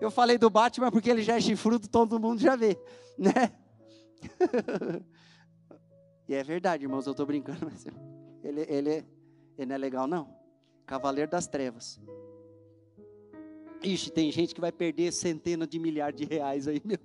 [0.00, 2.78] Eu falei do Batman porque ele já é chifrudo, todo mundo já vê,
[3.18, 3.52] né?
[6.28, 7.84] e é verdade, irmãos, eu estou brincando, mas
[8.44, 9.04] ele, ele,
[9.56, 10.37] ele não é legal, não.
[10.88, 12.00] Cavaleiro das Trevas.
[13.82, 16.98] Ixi, tem gente que vai perder centenas de milhares de reais aí, meu.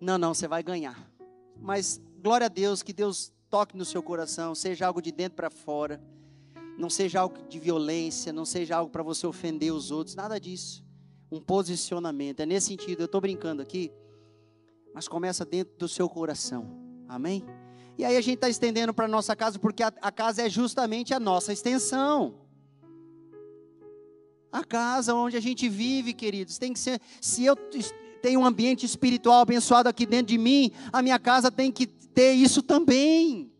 [0.00, 0.96] Não, não, você vai ganhar.
[1.60, 5.50] Mas glória a Deus, que Deus toque no seu coração, seja algo de dentro para
[5.50, 6.00] fora,
[6.78, 10.84] não seja algo de violência, não seja algo para você ofender os outros, nada disso.
[11.30, 12.40] Um posicionamento.
[12.40, 13.92] É nesse sentido, eu estou brincando aqui,
[14.94, 16.68] mas começa dentro do seu coração.
[17.08, 17.44] Amém?
[17.98, 20.48] E aí a gente está estendendo para a nossa casa, porque a, a casa é
[20.48, 22.34] justamente a nossa extensão.
[24.50, 27.00] A casa onde a gente vive, queridos, tem que ser.
[27.20, 27.56] Se eu
[28.20, 32.32] tenho um ambiente espiritual abençoado aqui dentro de mim, a minha casa tem que ter
[32.32, 33.50] isso também.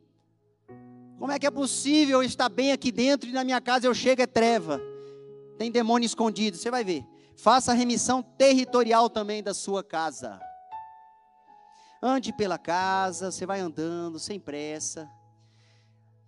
[1.18, 3.95] Como é que é possível eu estar bem aqui dentro e na minha casa eu
[3.95, 4.81] chego é treva?
[5.57, 7.05] Tem demônio escondido, você vai ver.
[7.37, 10.40] Faça remissão territorial também da sua casa.
[12.05, 15.09] Ande pela casa, você vai andando sem pressa.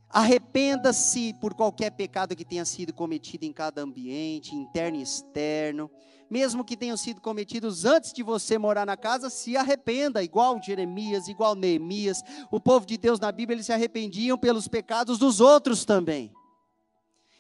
[0.09, 5.91] Arrependa-se por qualquer pecado que tenha sido cometido em cada ambiente, interno e externo.
[6.31, 11.27] Mesmo que tenham sido cometidos antes de você morar na casa, se arrependa, igual Jeremias,
[11.27, 12.23] igual Neemias.
[12.53, 16.33] O povo de Deus na Bíblia, eles se arrependiam pelos pecados dos outros também.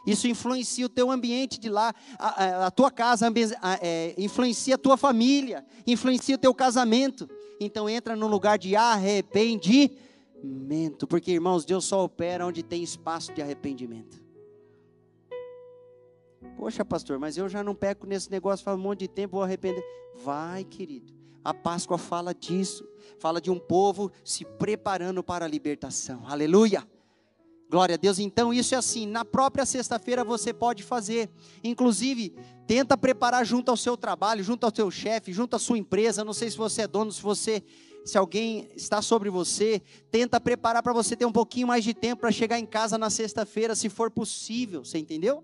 [0.05, 4.79] Isso influencia o teu ambiente de lá, a, a tua casa, a, é, influencia a
[4.79, 7.29] tua família, influencia o teu casamento.
[7.60, 10.04] Então entra no lugar de arrependimento
[11.08, 14.22] porque irmãos, Deus só opera onde tem espaço de arrependimento.
[16.56, 19.42] Poxa, pastor, mas eu já não peco nesse negócio faz um monte de tempo, vou
[19.42, 19.82] arrepender.
[20.22, 21.12] Vai, querido.
[21.42, 22.86] A Páscoa fala disso.
[23.18, 26.22] Fala de um povo se preparando para a libertação.
[26.26, 26.86] Aleluia.
[27.74, 28.20] Glória a Deus.
[28.20, 29.04] Então, isso é assim.
[29.04, 31.28] Na própria sexta-feira você pode fazer.
[31.64, 32.32] Inclusive,
[32.68, 36.22] tenta preparar junto ao seu trabalho, junto ao seu chefe, junto à sua empresa.
[36.22, 37.64] Não sei se você é dono, se você
[38.04, 42.20] se alguém está sobre você, tenta preparar para você ter um pouquinho mais de tempo
[42.20, 45.42] para chegar em casa na sexta-feira, se for possível, você entendeu?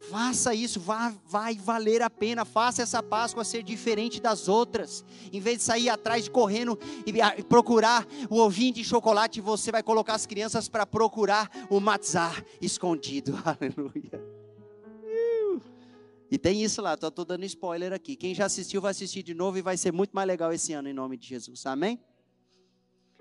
[0.00, 2.44] Faça isso, vai, vai valer a pena.
[2.44, 5.04] Faça essa Páscoa ser diferente das outras.
[5.32, 10.14] Em vez de sair atrás correndo e procurar o ovinho de chocolate, você vai colocar
[10.14, 13.38] as crianças para procurar o matzah escondido.
[13.44, 14.38] Aleluia.
[16.30, 18.14] E tem isso lá, estou dando spoiler aqui.
[18.14, 20.88] Quem já assistiu vai assistir de novo e vai ser muito mais legal esse ano,
[20.88, 21.64] em nome de Jesus.
[21.66, 21.98] Amém?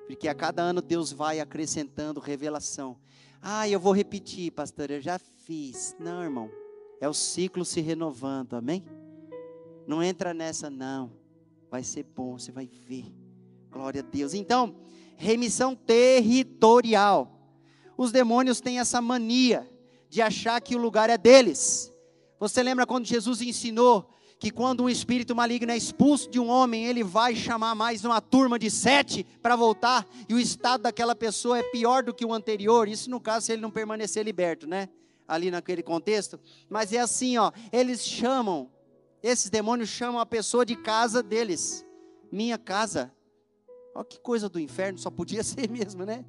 [0.06, 2.98] Porque a cada ano Deus vai acrescentando revelação.
[3.42, 5.96] Ah, eu vou repetir, pastor, eu já fiz.
[6.00, 6.67] Não, irmão.
[7.00, 8.84] É o ciclo se renovando, amém?
[9.86, 11.12] Não entra nessa, não.
[11.70, 13.06] Vai ser bom, você vai ver.
[13.70, 14.34] Glória a Deus.
[14.34, 14.76] Então,
[15.16, 17.34] remissão territorial.
[17.98, 19.70] Os demônios têm essa mania
[20.10, 21.92] de achar que o lugar é deles.
[22.40, 26.86] Você lembra quando Jesus ensinou que quando um espírito maligno é expulso de um homem,
[26.86, 31.58] ele vai chamar mais uma turma de sete para voltar, e o estado daquela pessoa
[31.58, 34.90] é pior do que o anterior, isso no caso se ele não permanecer liberto, né?
[35.28, 36.40] Ali naquele contexto.
[36.70, 38.72] Mas é assim, ó, eles chamam,
[39.22, 41.86] esses demônios chamam a pessoa de casa deles.
[42.32, 43.12] Minha casa.
[43.94, 46.24] Olha que coisa do inferno, só podia ser mesmo, né?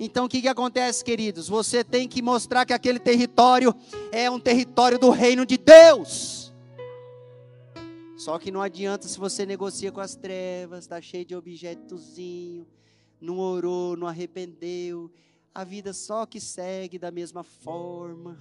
[0.00, 1.48] Então o que, que acontece, queridos?
[1.48, 3.74] Você tem que mostrar que aquele território
[4.12, 6.52] é um território do reino de Deus.
[8.16, 12.66] Só que não adianta se você negocia com as trevas, está cheio de objetozinho,
[13.20, 15.10] não orou, não arrependeu,
[15.54, 18.38] a vida só que segue da mesma forma.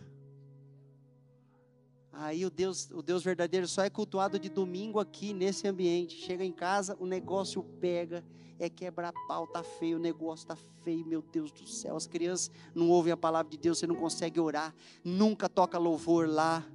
[2.20, 6.16] Aí o Deus, o Deus verdadeiro só é cultuado de domingo aqui nesse ambiente.
[6.16, 8.24] Chega em casa, o negócio pega,
[8.58, 11.96] é quebrar pau, tá feio, o negócio tá feio, meu Deus do céu.
[11.96, 16.28] As crianças não ouvem a palavra de Deus, você não consegue orar, nunca toca louvor
[16.28, 16.66] lá.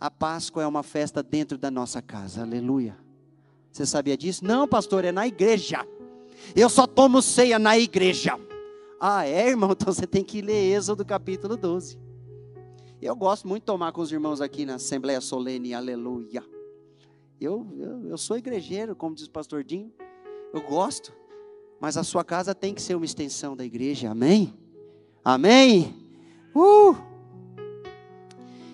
[0.00, 2.98] A Páscoa é uma festa dentro da nossa casa, aleluia.
[3.70, 4.42] Você sabia disso?
[4.42, 5.86] Não, pastor, é na igreja.
[6.54, 8.38] Eu só tomo ceia na igreja.
[9.00, 9.70] Ah, é, irmão?
[9.76, 11.98] Então você tem que ler Êxodo capítulo 12.
[13.00, 16.42] Eu gosto muito de tomar com os irmãos aqui na Assembleia Solene, aleluia.
[17.38, 19.92] Eu, eu, eu sou igrejeiro, como diz o pastor Dinho.
[20.52, 21.12] Eu gosto.
[21.78, 24.54] Mas a sua casa tem que ser uma extensão da igreja, amém?
[25.22, 25.94] Amém?
[26.54, 26.96] Uh!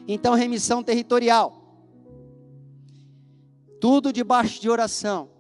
[0.07, 1.61] Então, remissão territorial.
[3.81, 5.31] Tudo debaixo de oração.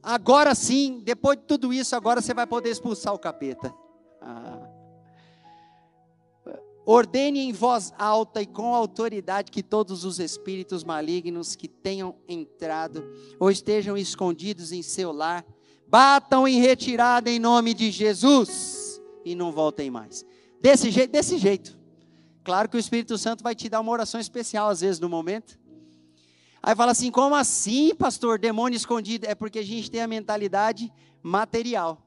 [0.00, 3.74] Agora sim, depois de tudo isso, agora você vai poder expulsar o capeta.
[6.84, 13.04] Ordene em voz alta e com autoridade que todos os espíritos malignos que tenham entrado
[13.38, 15.44] ou estejam escondidos em seu lar,
[15.86, 20.24] batam em retirada em nome de Jesus e não voltem mais.
[20.60, 21.78] Desse jeito, desse jeito.
[22.42, 25.58] Claro que o Espírito Santo vai te dar uma oração especial às vezes no momento.
[26.60, 28.38] Aí fala assim: como assim, pastor?
[28.38, 29.26] Demônio escondido?
[29.26, 30.92] É porque a gente tem a mentalidade
[31.22, 32.01] material.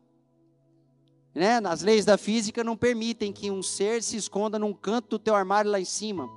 [1.35, 1.59] Né?
[1.65, 5.35] As leis da física não permitem que um ser se esconda num canto do teu
[5.35, 6.29] armário lá em cima.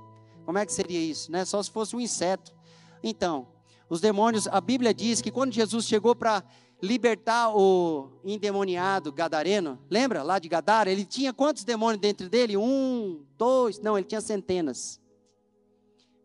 [0.45, 1.31] Como é que seria isso?
[1.31, 1.45] Né?
[1.45, 2.53] Só se fosse um inseto.
[3.01, 3.47] Então,
[3.89, 6.43] os demônios, a Bíblia diz que quando Jesus chegou para
[6.81, 10.91] libertar o endemoniado gadareno, lembra lá de Gadara?
[10.91, 12.57] Ele tinha quantos demônios dentro dele?
[12.57, 14.99] Um, dois, não, ele tinha centenas.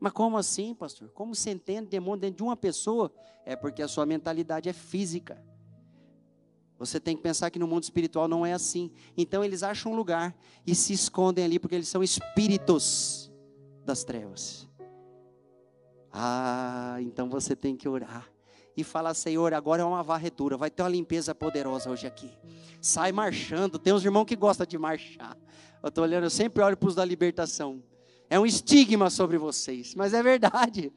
[0.00, 1.08] Mas como assim, pastor?
[1.10, 3.12] Como centenas de demônios dentro de uma pessoa?
[3.46, 5.42] É porque a sua mentalidade é física.
[6.84, 8.90] Você tem que pensar que no mundo espiritual não é assim.
[9.16, 10.34] Então eles acham um lugar
[10.66, 13.32] e se escondem ali porque eles são espíritos
[13.84, 14.68] das trevas.
[16.12, 18.28] Ah, então você tem que orar
[18.76, 22.30] e falar: Senhor, agora é uma varredura, vai ter uma limpeza poderosa hoje aqui.
[22.80, 23.78] Sai marchando.
[23.78, 25.36] Tem uns irmãos que gostam de marchar.
[25.82, 27.82] Eu estou olhando, eu sempre olho para os da libertação.
[28.30, 30.92] É um estigma sobre vocês, mas é verdade.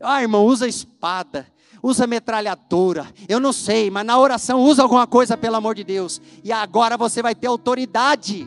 [0.00, 1.46] Ah, irmão, usa espada,
[1.82, 3.06] usa metralhadora.
[3.28, 6.20] Eu não sei, mas na oração usa alguma coisa, pelo amor de Deus.
[6.42, 8.46] E agora você vai ter autoridade.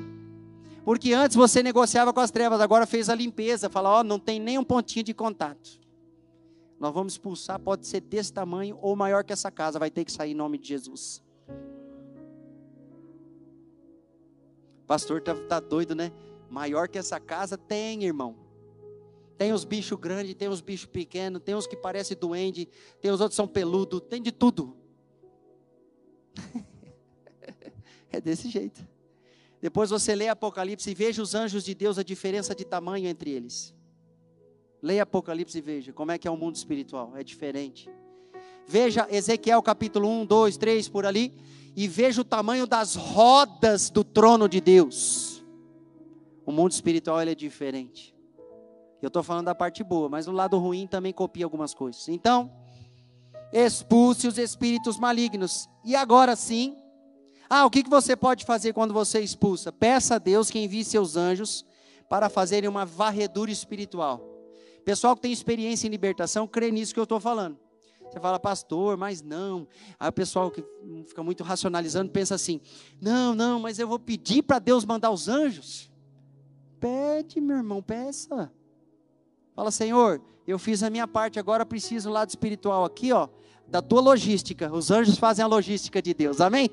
[0.83, 3.69] Porque antes você negociava com as trevas, agora fez a limpeza.
[3.69, 5.79] Fala, ó, oh, não tem nem um pontinho de contato.
[6.79, 10.11] Nós vamos expulsar, pode ser desse tamanho ou maior que essa casa, vai ter que
[10.11, 11.23] sair em nome de Jesus.
[14.85, 16.11] Pastor tá, tá doido, né?
[16.49, 18.42] Maior que essa casa tem, irmão.
[19.37, 22.69] Tem os bichos grandes, tem os bichos pequenos, tem os que parecem doente,
[23.01, 24.75] tem os outros que são peludos, tem de tudo.
[28.11, 28.87] é desse jeito.
[29.61, 33.31] Depois você lê Apocalipse e veja os anjos de Deus, a diferença de tamanho entre
[33.31, 33.73] eles.
[34.81, 37.89] Leia Apocalipse e veja como é que é o mundo espiritual, é diferente.
[38.67, 41.33] Veja Ezequiel capítulo 1, 2, 3 por ali
[41.75, 45.43] e veja o tamanho das rodas do trono de Deus.
[46.45, 48.12] O mundo espiritual é diferente.
[49.03, 52.07] Eu estou falando da parte boa, mas o lado ruim também copia algumas coisas.
[52.07, 52.49] Então,
[53.51, 55.67] expulse os espíritos malignos.
[55.83, 56.77] E agora sim,
[57.49, 59.73] ah, o que, você pode fazer quando você expulsa?
[59.73, 61.65] Peça a Deus que envie seus anjos
[62.09, 64.21] para fazerem uma varredura espiritual.
[64.85, 67.59] Pessoal que tem experiência em libertação, crê nisso que eu estou falando.
[68.09, 69.67] Você fala, pastor, mas não.
[69.99, 70.63] Aí o pessoal que
[71.05, 72.61] fica muito racionalizando pensa assim:
[73.01, 75.91] não, não, mas eu vou pedir para Deus mandar os anjos.
[76.79, 78.49] Pede, meu irmão, peça.
[79.55, 83.27] Fala, Senhor, eu fiz a minha parte, agora preciso lado espiritual aqui, ó,
[83.67, 84.73] da tua logística.
[84.73, 86.69] Os anjos fazem a logística de Deus, amém?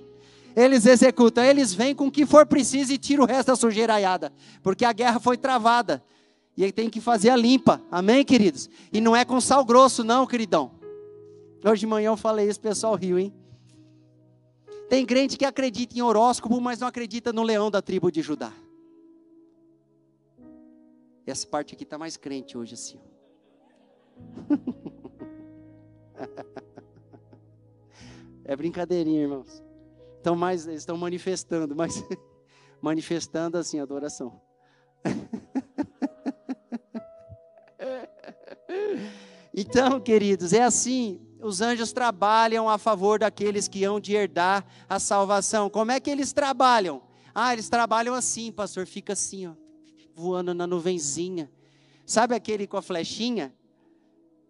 [0.57, 3.95] Eles executam, eles vêm com o que for preciso e tiram o resto da sujeira
[3.95, 6.03] aiada, porque a guerra foi travada.
[6.57, 7.81] E ele tem que fazer a limpa.
[7.91, 8.69] Amém, queridos?
[8.93, 10.73] E não é com sal grosso, não, queridão.
[11.65, 13.33] Hoje de manhã eu falei isso, pessoal riu, hein?
[14.89, 18.53] Tem crente que acredita em horóscopo, mas não acredita no leão da tribo de Judá.
[21.27, 22.99] Essa parte aqui está mais crente hoje, assim.
[28.45, 29.63] é brincadeirinha, irmãos.
[30.17, 32.03] Estão mais, eles estão manifestando, mas
[32.81, 34.41] manifestando assim a adoração.
[39.53, 41.21] Então, queridos, é assim.
[41.43, 45.69] Os anjos trabalham a favor daqueles que hão de herdar a salvação.
[45.69, 47.03] Como é que eles trabalham?
[47.35, 49.55] Ah, eles trabalham assim, pastor, fica assim, ó,
[50.21, 51.51] voando na nuvenzinha.
[52.05, 53.55] Sabe aquele com a flechinha?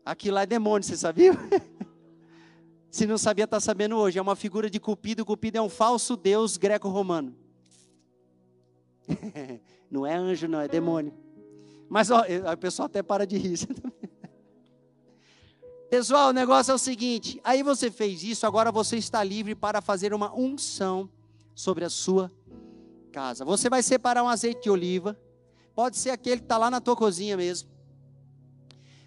[0.05, 1.33] Aquilo lá é demônio, você sabia?
[2.91, 4.19] Se não sabia, está sabendo hoje.
[4.19, 5.25] É uma figura de Cupido.
[5.25, 7.35] Cupido é um falso deus greco-romano.
[9.89, 11.15] não é anjo, não, é demônio.
[11.89, 13.59] Mas ó, o pessoal até para de rir.
[15.91, 19.81] Pessoal, o negócio é o seguinte: aí você fez isso, agora você está livre para
[19.81, 21.11] fazer uma unção
[21.53, 22.31] sobre a sua
[23.11, 23.45] casa.
[23.45, 25.19] Você vai separar um azeite de oliva,
[25.75, 27.69] pode ser aquele que está lá na tua cozinha mesmo.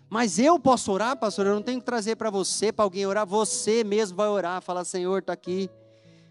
[0.10, 1.48] Mas eu posso orar, pastor?
[1.48, 3.26] Eu não tenho que trazer para você, para alguém orar.
[3.26, 5.70] Você mesmo vai orar, falar: Senhor, está aqui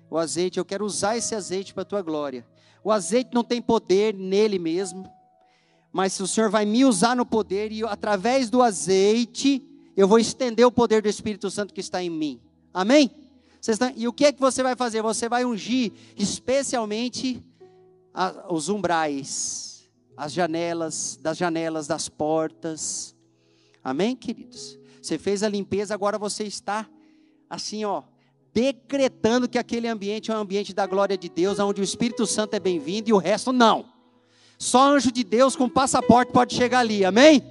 [0.09, 2.47] o azeite, eu quero usar esse azeite para a tua glória.
[2.85, 5.11] O azeite não tem poder nele mesmo,
[5.91, 9.67] mas se o Senhor vai me usar no poder e através do azeite
[9.97, 12.41] eu vou estender o poder do Espírito Santo que está em mim.
[12.75, 13.11] Amém?
[13.97, 15.01] E o que é que você vai fazer?
[15.01, 17.43] Você vai ungir especialmente
[18.51, 19.72] os umbrais,
[20.17, 23.15] as janelas, das janelas, das portas.
[23.83, 24.79] Amém, queridos?
[25.01, 26.89] Você fez a limpeza, agora você está
[27.49, 28.03] assim, ó,
[28.53, 32.55] decretando que aquele ambiente é um ambiente da glória de Deus, onde o Espírito Santo
[32.55, 33.87] é bem-vindo e o resto não.
[34.59, 37.05] Só anjo de Deus com passaporte pode chegar ali.
[37.05, 37.43] Amém?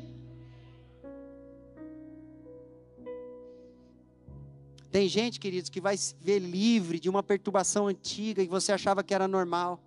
[4.91, 9.03] Tem gente, queridos, que vai se ver livre de uma perturbação antiga que você achava
[9.03, 9.81] que era normal,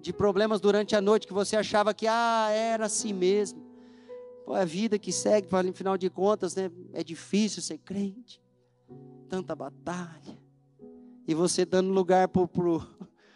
[0.00, 3.66] de problemas durante a noite que você achava que ah, era assim mesmo.
[4.44, 8.42] Pô, a vida que segue, no final de contas, né, é difícil ser crente,
[9.28, 10.38] tanta batalha,
[11.26, 12.82] e você dando lugar para o pro,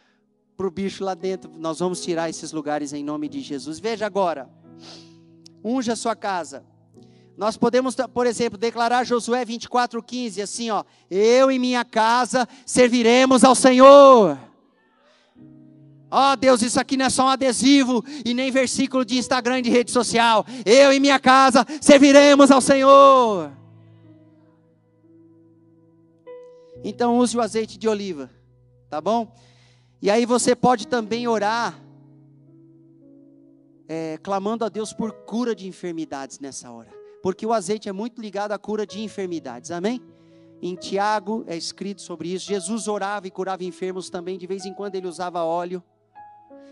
[0.56, 1.50] pro bicho lá dentro.
[1.58, 3.78] Nós vamos tirar esses lugares em nome de Jesus.
[3.78, 4.48] Veja agora,
[5.62, 6.64] unja a sua casa.
[7.36, 13.54] Nós podemos, por exemplo, declarar Josué 24:15 assim, ó: Eu e minha casa serviremos ao
[13.54, 14.38] Senhor.
[16.14, 19.62] Ó oh, Deus, isso aqui não é só um adesivo e nem versículo de Instagram
[19.62, 20.44] de rede social.
[20.62, 23.50] Eu e minha casa serviremos ao Senhor.
[26.84, 28.30] Então use o azeite de oliva,
[28.90, 29.34] tá bom?
[30.02, 31.82] E aí você pode também orar,
[33.88, 36.92] é, clamando a Deus por cura de enfermidades nessa hora,
[37.22, 40.02] porque o azeite é muito ligado à cura de enfermidades, amém?
[40.60, 42.46] Em Tiago é escrito sobre isso.
[42.46, 45.82] Jesus orava e curava enfermos também, de vez em quando ele usava óleo.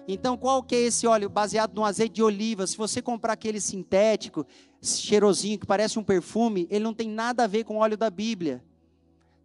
[0.08, 1.28] Então, qual que é esse óleo?
[1.28, 2.66] Baseado no azeite de oliva.
[2.66, 4.46] Se você comprar aquele sintético,
[4.82, 8.10] cheirosinho, que parece um perfume, ele não tem nada a ver com o óleo da
[8.10, 8.64] Bíblia.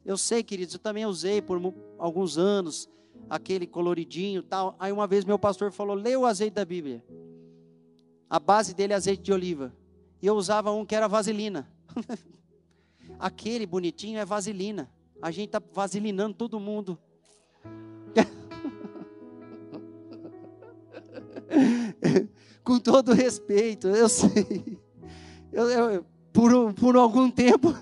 [0.06, 1.60] Eu sei, queridos, eu também usei por
[1.98, 2.90] alguns anos
[3.30, 4.76] aquele coloridinho tal.
[4.80, 7.04] Aí uma vez meu pastor falou: lê o azeite da Bíblia.
[8.30, 9.74] A base dele é azeite de oliva.
[10.22, 11.70] E eu usava um que era vaselina.
[13.20, 14.90] aquele bonitinho é vaselina.
[15.22, 16.98] A gente está vaselinando todo mundo.
[22.66, 24.80] Com todo respeito, eu sei.
[25.54, 27.74] Eu, eu, por, por algum tempo.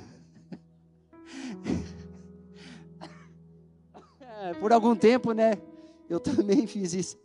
[4.19, 5.53] é, por algum tempo, né?
[6.09, 7.17] Eu também fiz isso.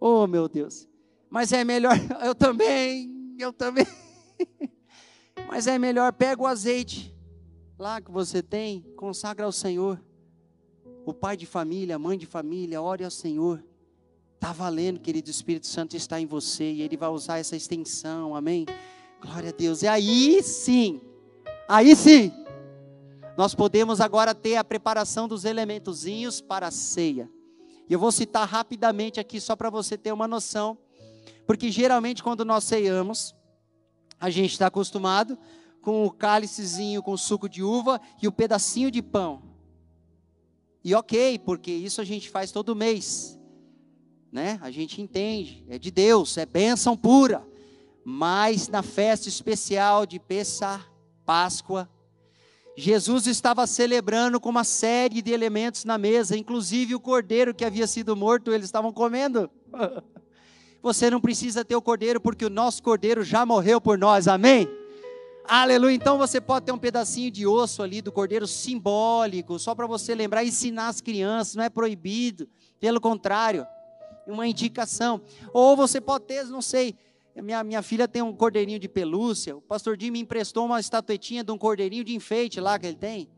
[0.00, 0.88] Oh, meu Deus.
[1.28, 1.94] Mas é melhor.
[2.24, 3.36] Eu também.
[3.38, 3.86] Eu também.
[5.46, 6.12] Mas é melhor.
[6.12, 7.14] Pega o azeite
[7.78, 10.02] lá que você tem, consagra ao Senhor.
[11.04, 13.62] O pai de família, a mãe de família, ore ao Senhor.
[14.40, 18.64] Está valendo, querido Espírito Santo está em você e Ele vai usar essa extensão, amém?
[19.20, 19.82] Glória a Deus.
[19.82, 20.98] E aí sim,
[21.68, 22.32] aí sim,
[23.36, 27.30] nós podemos agora ter a preparação dos elementozinhos para a ceia.
[27.86, 30.78] E eu vou citar rapidamente aqui só para você ter uma noção,
[31.46, 33.34] porque geralmente quando nós ceiamos,
[34.18, 35.36] a gente está acostumado
[35.82, 39.42] com o cálicezinho com suco de uva e o pedacinho de pão.
[40.82, 43.38] E ok, porque isso a gente faz todo mês
[44.32, 44.58] né?
[44.62, 47.44] A gente entende, é de Deus, é bênção pura.
[48.04, 50.84] Mas na festa especial de Pessah,
[51.24, 51.88] Páscoa,
[52.76, 57.86] Jesus estava celebrando com uma série de elementos na mesa, inclusive o cordeiro que havia
[57.86, 59.50] sido morto, eles estavam comendo.
[60.82, 64.66] Você não precisa ter o cordeiro, porque o nosso cordeiro já morreu por nós, amém?
[65.46, 65.94] Aleluia.
[65.94, 70.14] Então você pode ter um pedacinho de osso ali do cordeiro simbólico, só para você
[70.14, 73.66] lembrar, ensinar as crianças, não é proibido, pelo contrário
[74.32, 75.20] uma indicação.
[75.52, 76.96] Ou você pode ter, não sei,
[77.36, 81.44] minha, minha filha tem um cordeirinho de pelúcia, o pastor Jim me emprestou uma estatuetinha
[81.44, 83.28] de um cordeirinho de enfeite lá que ele tem.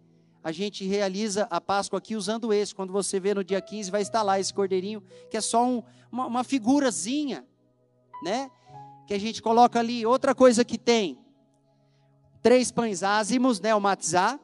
[0.43, 2.75] A gente realiza a Páscoa aqui usando esse.
[2.75, 5.83] Quando você vê no dia 15, vai estar lá esse cordeirinho, que é só um,
[6.11, 7.47] uma, uma figurazinha,
[8.25, 8.51] né?
[9.07, 10.05] Que a gente coloca ali.
[10.05, 11.17] Outra coisa que tem,
[12.43, 13.73] três pães ázimos, né?
[13.73, 14.41] O matzá.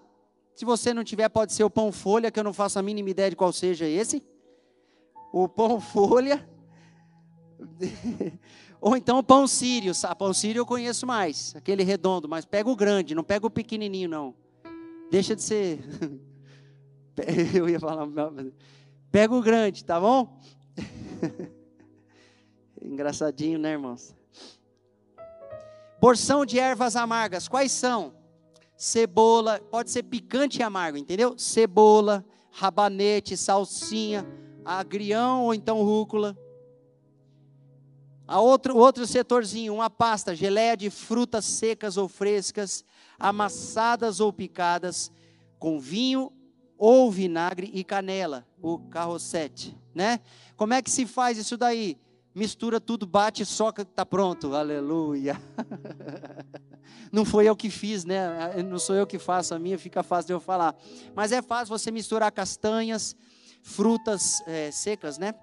[0.55, 3.11] Se você não tiver, pode ser o pão folha, que eu não faço a mínima
[3.11, 4.23] ideia de qual seja esse
[5.33, 6.49] o pão folha,
[8.81, 9.93] ou então o pão sírio.
[10.05, 13.51] A pão sírio eu conheço mais, aquele redondo, mas pega o grande, não pega o
[13.51, 14.35] pequenininho não.
[15.11, 15.81] Deixa de ser.
[17.55, 18.07] eu ia falar,
[19.11, 20.39] pega o grande, tá bom?
[22.81, 24.15] Engraçadinho, né, irmãos?
[26.01, 28.15] Porção de ervas amargas, quais são?
[28.77, 31.37] Cebola, pode ser picante e amargo, entendeu?
[31.37, 34.25] Cebola, rabanete, salsinha,
[34.77, 36.37] agrião ou então rúcula.
[38.27, 42.85] A outro, outro setorzinho, uma pasta, geleia de frutas secas ou frescas,
[43.19, 45.11] amassadas ou picadas,
[45.59, 46.31] com vinho
[46.77, 50.21] ou vinagre e canela, o carrocete, né?
[50.57, 51.99] Como é que se faz isso daí?
[52.35, 54.55] Mistura tudo, bate, soca, tá pronto.
[54.55, 55.41] Aleluia.
[57.11, 58.63] Não foi eu que fiz, né?
[58.63, 60.77] Não sou eu que faço, a minha fica fácil de eu falar.
[61.15, 63.17] Mas é fácil você misturar castanhas,
[63.69, 65.35] frutas é, secas, né?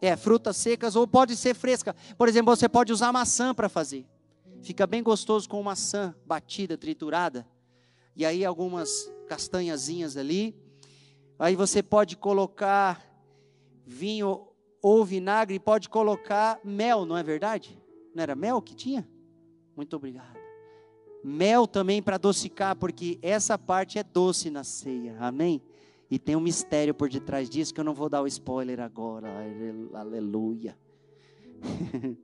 [0.00, 1.96] É, frutas secas ou pode ser fresca.
[2.18, 4.06] Por exemplo, você pode usar maçã para fazer.
[4.60, 7.46] Fica bem gostoso com maçã batida, triturada.
[8.14, 10.54] E aí algumas castanhazinhas ali.
[11.38, 13.00] Aí você pode colocar
[13.86, 14.48] vinho
[14.82, 17.80] ou vinagre, pode colocar mel, não é verdade?
[18.14, 19.08] Não era mel que tinha?
[19.74, 20.38] Muito obrigado.
[21.24, 25.16] Mel também para adocicar, porque essa parte é doce na ceia.
[25.18, 25.62] Amém?
[26.12, 29.28] E tem um mistério por detrás disso que eu não vou dar o spoiler agora.
[29.94, 30.76] Aleluia.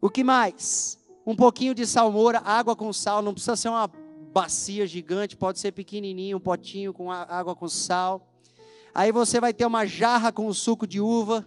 [0.00, 0.98] o que mais?
[1.26, 3.86] Um pouquinho de salmoura, água com sal, não precisa ser uma
[4.32, 8.32] bacia gigante, pode ser pequenininho, um potinho com água com sal.
[8.94, 11.46] Aí você vai ter uma jarra com suco de uva.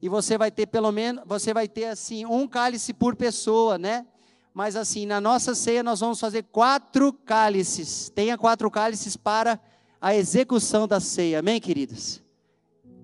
[0.00, 4.06] E você vai ter pelo menos, você vai ter assim, um cálice por pessoa, né?
[4.54, 8.08] Mas assim, na nossa ceia nós vamos fazer quatro cálices.
[8.14, 9.60] Tenha quatro cálices para
[10.02, 11.38] a execução da ceia.
[11.38, 12.20] Amém, queridos?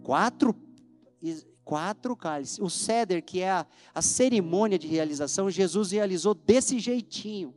[0.03, 0.53] Quatro,
[1.65, 2.59] quatro cálices.
[2.59, 7.55] O ceder, que é a, a cerimônia de realização, Jesus realizou desse jeitinho.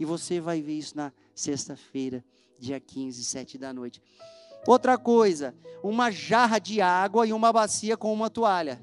[0.00, 2.24] E você vai ver isso na sexta-feira,
[2.58, 4.00] dia 15, sete da noite.
[4.66, 8.82] Outra coisa, uma jarra de água e uma bacia com uma toalha.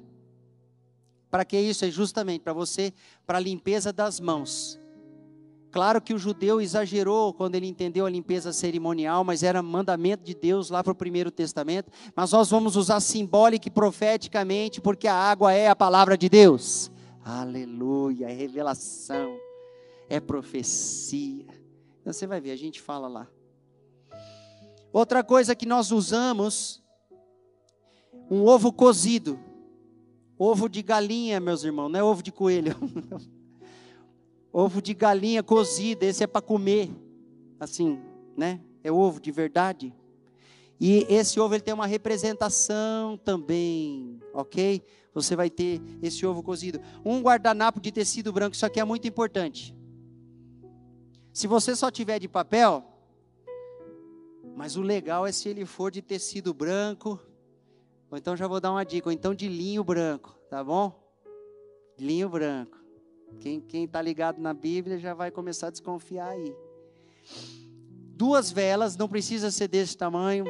[1.31, 1.83] Para que isso?
[1.85, 2.93] É justamente para você,
[3.25, 4.80] para a limpeza das mãos.
[5.71, 10.35] Claro que o judeu exagerou quando ele entendeu a limpeza cerimonial, mas era mandamento de
[10.35, 11.89] Deus lá para o primeiro testamento.
[12.13, 16.91] Mas nós vamos usar simbólica e profeticamente, porque a água é a palavra de Deus.
[17.23, 19.37] Aleluia, é revelação,
[20.09, 21.45] é profecia.
[22.01, 23.27] Então você vai ver, a gente fala lá.
[24.91, 26.83] Outra coisa que nós usamos,
[28.29, 29.39] um ovo cozido.
[30.37, 32.75] Ovo de galinha, meus irmãos, não é ovo de coelho.
[34.51, 36.89] ovo de galinha cozido, esse é para comer.
[37.59, 37.99] Assim,
[38.35, 38.61] né?
[38.83, 39.93] É ovo de verdade.
[40.79, 44.81] E esse ovo ele tem uma representação também, ok?
[45.13, 46.81] Você vai ter esse ovo cozido.
[47.05, 49.75] Um guardanapo de tecido branco, isso aqui é muito importante.
[51.31, 52.83] Se você só tiver de papel,
[54.55, 57.19] mas o legal é se ele for de tecido branco,
[58.09, 60.99] ou então já vou dar uma dica, ou então de linho branco, tá bom?
[61.97, 62.80] Linho branco.
[63.39, 66.55] Quem está ligado na Bíblia já vai começar a desconfiar aí.
[68.15, 70.45] Duas velas, não precisa ser desse tamanho.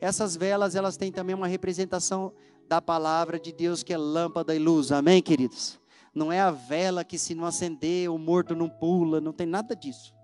[0.00, 2.32] Essas velas, elas têm também uma representação
[2.66, 4.90] da palavra de Deus que é lâmpada e luz.
[4.90, 5.78] Amém, queridos?
[6.14, 9.76] Não é a vela que se não acender, o morto não pula, não tem nada
[9.76, 10.14] disso.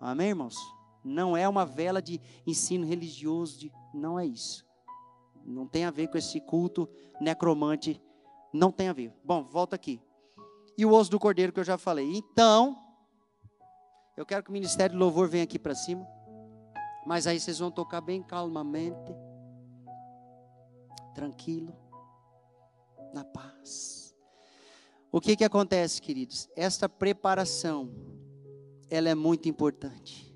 [0.00, 0.56] Amém, irmãos?
[1.04, 4.66] Não é uma vela de ensino religioso, de, não é isso.
[5.44, 6.88] Não tem a ver com esse culto
[7.20, 8.00] necromante,
[8.52, 9.12] não tem a ver.
[9.24, 10.00] Bom, volta aqui.
[10.78, 12.08] E o osso do cordeiro que eu já falei.
[12.14, 12.80] Então,
[14.16, 16.06] eu quero que o ministério do louvor venha aqui para cima.
[17.04, 19.12] Mas aí vocês vão tocar bem calmamente,
[21.14, 21.74] tranquilo,
[23.12, 24.14] na paz.
[25.10, 26.48] O que que acontece, queridos?
[26.54, 27.90] Esta preparação,
[28.88, 30.32] ela é muito importante.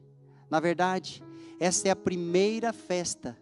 [0.50, 1.22] Na verdade,
[1.60, 3.38] essa é a primeira festa.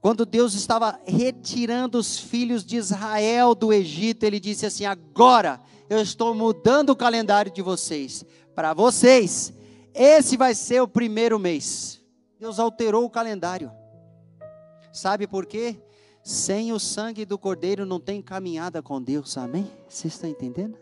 [0.00, 5.60] Quando Deus estava retirando os filhos de Israel do Egito, ele disse assim: Agora
[5.90, 8.24] eu estou mudando o calendário de vocês.
[8.54, 9.52] Para vocês,
[9.92, 12.00] esse vai ser o primeiro mês.
[12.38, 13.70] Deus alterou o calendário.
[14.92, 15.82] Sabe por quê?
[16.22, 19.70] Sem o sangue do cordeiro não tem caminhada com Deus, amém?
[19.88, 20.78] Você está entendendo?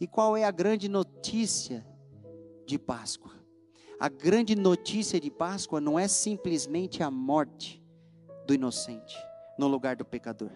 [0.00, 1.86] E qual é a grande notícia
[2.66, 3.32] de Páscoa.
[4.00, 7.82] A grande notícia de Páscoa não é simplesmente a morte
[8.46, 9.16] do inocente
[9.58, 10.50] no lugar do pecador.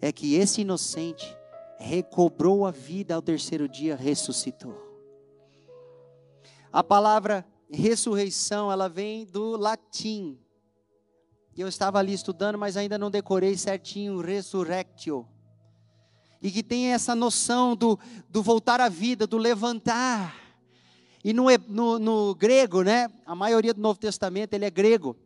[0.00, 1.36] É que esse inocente
[1.78, 4.74] recobrou a vida ao terceiro dia, ressuscitou.
[6.72, 10.38] A palavra ressurreição, ela vem do latim.
[11.56, 15.26] Eu estava ali estudando, mas ainda não decorei certinho resurrectio.
[16.42, 20.46] E que tem essa noção do, do voltar à vida, do levantar
[21.26, 25.16] e no, no, no, grego, né, a maioria do Novo Testamento ele é grego.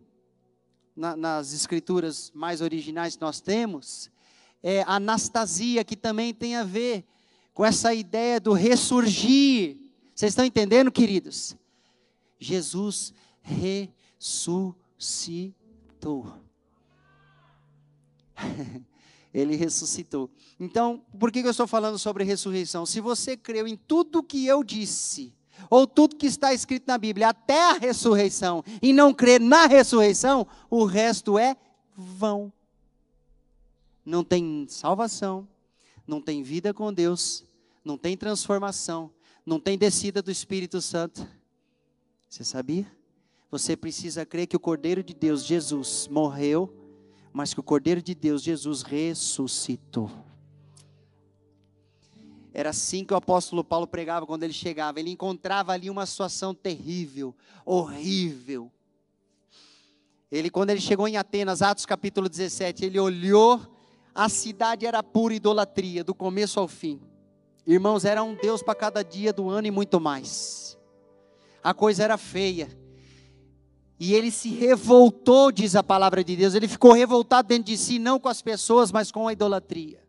[0.97, 4.11] Na, nas escrituras mais originais que nós temos,
[4.63, 7.05] é anastasia, que também tem a ver
[7.55, 9.79] com essa ideia do ressurgir.
[10.15, 11.57] Vocês estão entendendo, queridos?
[12.39, 14.75] Jesus ressuscitou.
[19.33, 20.31] Ele ressuscitou.
[20.59, 22.85] Então, por que eu estou falando sobre ressurreição?
[22.85, 25.33] Se você creu em tudo que eu disse,
[25.69, 30.47] ou tudo que está escrito na Bíblia, até a ressurreição, e não crer na ressurreição,
[30.69, 31.57] o resto é
[31.97, 32.53] vão.
[34.05, 35.47] Não tem salvação,
[36.07, 37.45] não tem vida com Deus,
[37.85, 39.11] não tem transformação,
[39.45, 41.27] não tem descida do Espírito Santo.
[42.29, 42.91] Você sabia?
[43.51, 46.73] Você precisa crer que o Cordeiro de Deus, Jesus, morreu,
[47.33, 50.11] mas que o Cordeiro de Deus, Jesus, ressuscitou.
[52.53, 54.99] Era assim que o apóstolo Paulo pregava quando ele chegava.
[54.99, 57.35] Ele encontrava ali uma situação terrível,
[57.65, 58.71] horrível.
[60.31, 63.61] Ele, quando ele chegou em Atenas, Atos capítulo 17, ele olhou,
[64.15, 67.01] a cidade era pura idolatria, do começo ao fim.
[67.67, 70.79] Irmãos, era um Deus para cada dia do ano e muito mais.
[71.63, 72.69] A coisa era feia.
[73.99, 76.55] E ele se revoltou, diz a palavra de Deus.
[76.55, 80.00] Ele ficou revoltado dentro de si, não com as pessoas, mas com a idolatria.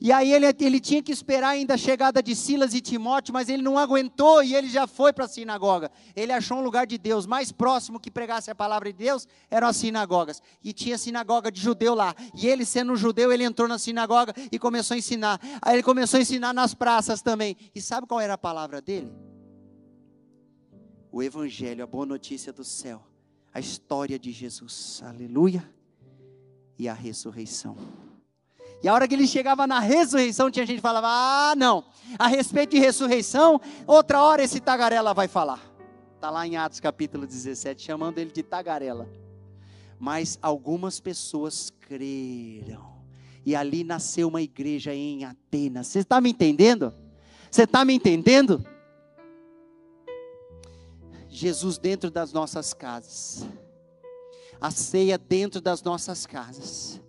[0.00, 3.48] E aí ele, ele tinha que esperar ainda a chegada de Silas e Timóteo, mas
[3.48, 5.90] ele não aguentou e ele já foi para a sinagoga.
[6.14, 9.68] Ele achou um lugar de Deus mais próximo que pregasse a palavra de Deus, eram
[9.68, 10.42] as sinagogas.
[10.62, 12.14] E tinha sinagoga de judeu lá.
[12.34, 15.40] E ele sendo judeu, ele entrou na sinagoga e começou a ensinar.
[15.60, 17.56] Aí ele começou a ensinar nas praças também.
[17.74, 19.12] E sabe qual era a palavra dele?
[21.10, 23.06] O evangelho, a boa notícia do céu,
[23.52, 25.02] a história de Jesus.
[25.04, 25.62] Aleluia.
[26.78, 27.76] E a ressurreição.
[28.82, 31.84] E a hora que ele chegava na ressurreição, tinha gente que falava: Ah, não,
[32.18, 35.60] a respeito de ressurreição, outra hora esse tagarela vai falar.
[36.16, 39.08] Está lá em Atos capítulo 17, chamando ele de tagarela.
[39.98, 42.90] Mas algumas pessoas creram.
[43.46, 45.86] E ali nasceu uma igreja em Atenas.
[45.88, 46.92] Você está me entendendo?
[47.50, 48.64] Você está me entendendo?
[51.28, 53.46] Jesus dentro das nossas casas.
[54.60, 57.00] A ceia dentro das nossas casas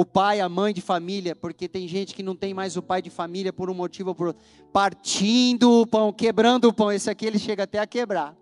[0.00, 3.02] o pai, a mãe de família, porque tem gente que não tem mais o pai
[3.02, 4.40] de família por um motivo ou por outro,
[4.72, 8.36] partindo o pão, quebrando o pão, esse aqui ele chega até a quebrar.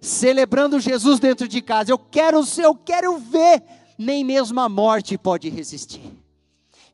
[0.00, 1.90] Celebrando Jesus dentro de casa.
[1.90, 3.60] Eu quero, eu quero ver,
[3.98, 6.12] nem mesmo a morte pode resistir.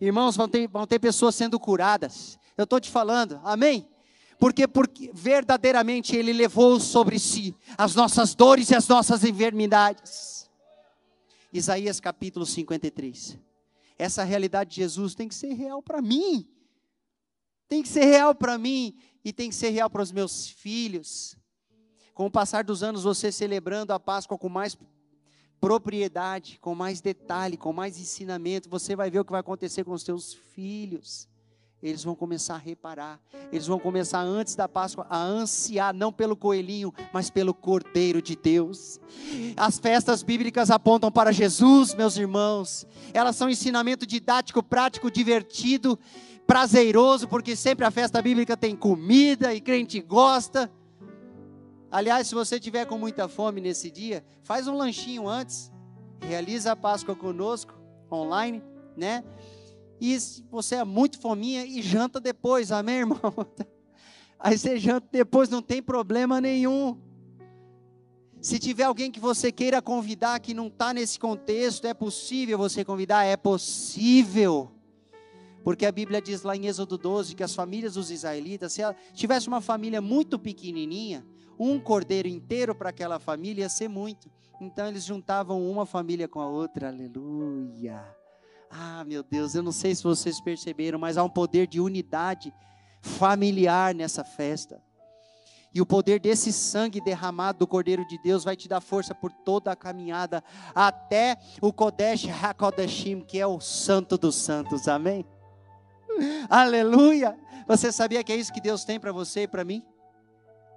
[0.01, 2.39] Irmãos, vão ter, vão ter pessoas sendo curadas.
[2.57, 3.87] Eu estou te falando, amém?
[4.39, 10.32] Porque, porque verdadeiramente Ele levou sobre si as nossas dores e as nossas enfermidades.
[11.53, 13.39] Isaías capítulo 53.
[13.99, 16.49] Essa realidade de Jesus tem que ser real para mim.
[17.69, 21.37] Tem que ser real para mim e tem que ser real para os meus filhos.
[22.15, 24.77] Com o passar dos anos, você celebrando a Páscoa com mais
[25.61, 29.93] propriedade, com mais detalhe, com mais ensinamento, você vai ver o que vai acontecer com
[29.93, 31.29] os seus filhos
[31.83, 33.21] eles vão começar a reparar,
[33.51, 38.37] eles vão começar antes da Páscoa a ansiar, não pelo coelhinho, mas pelo Cordeiro de
[38.37, 39.01] Deus.
[39.57, 45.99] As festas bíblicas apontam para Jesus, meus irmãos, elas são ensinamento didático, prático, divertido,
[46.47, 50.71] prazeroso, porque sempre a festa bíblica tem comida e crente gosta.
[51.91, 55.73] Aliás, se você tiver com muita fome nesse dia, faz um lanchinho antes,
[56.21, 57.75] realiza a Páscoa conosco,
[58.11, 58.63] online,
[58.97, 59.25] né?
[60.05, 60.19] E
[60.51, 63.21] você é muito fominha e janta depois, amém, irmão?
[64.37, 67.01] Aí você janta depois, não tem problema nenhum.
[68.41, 72.85] Se tiver alguém que você queira convidar que não está nesse contexto, é possível você
[72.85, 73.23] convidar?
[73.23, 74.73] É possível.
[75.63, 78.83] Porque a Bíblia diz lá em Êxodo 12 que as famílias dos israelitas, se
[79.15, 81.25] tivesse uma família muito pequenininha,
[81.57, 84.29] um cordeiro inteiro para aquela família ia ser muito.
[84.61, 88.21] Então eles juntavam uma família com a outra, aleluia.
[88.75, 92.53] Ah, meu Deus, eu não sei se vocês perceberam, mas há um poder de unidade
[93.03, 94.81] familiar nessa festa.
[95.75, 99.31] E o poder desse sangue derramado do Cordeiro de Deus vai te dar força por
[99.31, 100.43] toda a caminhada
[100.75, 104.89] até o Kodesh HaKodeshim, que é o Santo dos Santos.
[104.89, 105.25] Amém?
[106.49, 107.39] Aleluia!
[107.67, 109.85] Você sabia que é isso que Deus tem para você e para mim?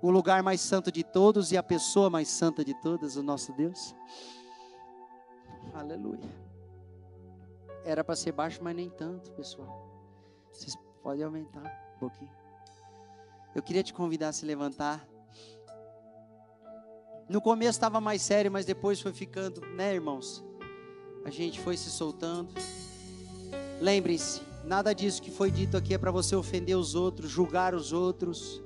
[0.01, 3.53] O lugar mais santo de todos e a pessoa mais santa de todas, o nosso
[3.53, 3.95] Deus.
[5.73, 6.44] Aleluia.
[7.85, 9.87] Era para ser baixo, mas nem tanto, pessoal.
[10.51, 11.61] Vocês podem aumentar
[11.95, 12.31] um pouquinho.
[13.53, 15.07] Eu queria te convidar a se levantar.
[17.29, 20.43] No começo estava mais sério, mas depois foi ficando, né, irmãos?
[21.23, 22.49] A gente foi se soltando.
[23.79, 27.93] Lembrem-se, nada disso que foi dito aqui é para você ofender os outros, julgar os
[27.93, 28.61] outros,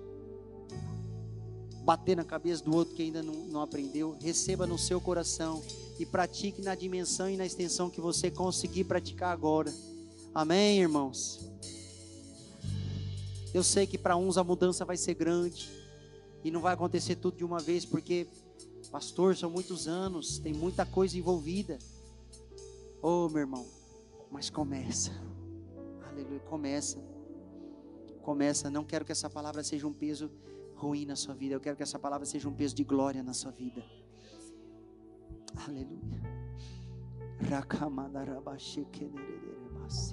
[1.83, 4.17] bater na cabeça do outro que ainda não, não aprendeu.
[4.21, 5.61] Receba no seu coração
[5.99, 9.71] e pratique na dimensão e na extensão que você conseguir praticar agora.
[10.33, 11.51] Amém, irmãos?
[13.53, 15.69] Eu sei que para uns a mudança vai ser grande
[16.43, 18.27] e não vai acontecer tudo de uma vez, porque,
[18.89, 21.77] pastor, são muitos anos, tem muita coisa envolvida.
[23.01, 23.65] Oh, meu irmão,
[24.31, 25.11] mas começa.
[26.07, 26.97] Aleluia, começa.
[28.21, 28.69] Começa.
[28.69, 30.31] Não quero que essa palavra seja um peso
[30.75, 33.33] ruim na sua vida, eu quero que essa palavra seja um peso de glória na
[33.33, 33.83] sua vida.
[35.67, 36.21] Aleluia.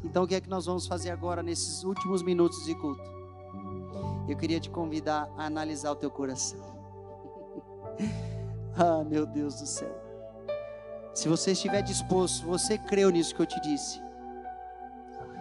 [0.05, 3.03] Então o que é que nós vamos fazer agora nesses últimos minutos de culto?
[4.29, 6.61] Eu queria te convidar a analisar o teu coração.
[8.77, 9.95] ah, meu Deus do céu.
[11.15, 14.01] Se você estiver disposto, você creu nisso que eu te disse.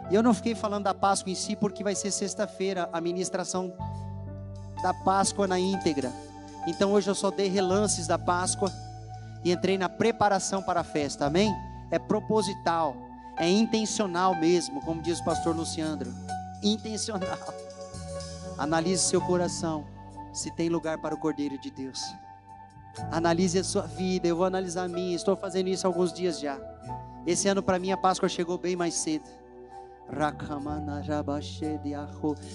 [0.10, 3.74] E eu não fiquei falando da Páscoa em si, porque vai ser sexta-feira a ministração
[4.82, 6.12] da Páscoa na íntegra.
[6.68, 8.72] Então hoje eu só dei relances da Páscoa
[9.46, 11.56] e entrei na preparação para a festa, amém?
[11.92, 12.98] É proposital,
[13.38, 16.12] é intencional mesmo, como diz o pastor Luciandro.
[16.64, 17.38] Intencional.
[18.58, 19.86] Analise seu coração,
[20.34, 22.02] se tem lugar para o Cordeiro de Deus.
[23.12, 25.16] Analise a sua vida, eu vou analisar a minha.
[25.16, 26.58] Estou fazendo isso há alguns dias já.
[27.28, 29.30] Esse ano para mim a Páscoa chegou bem mais cedo.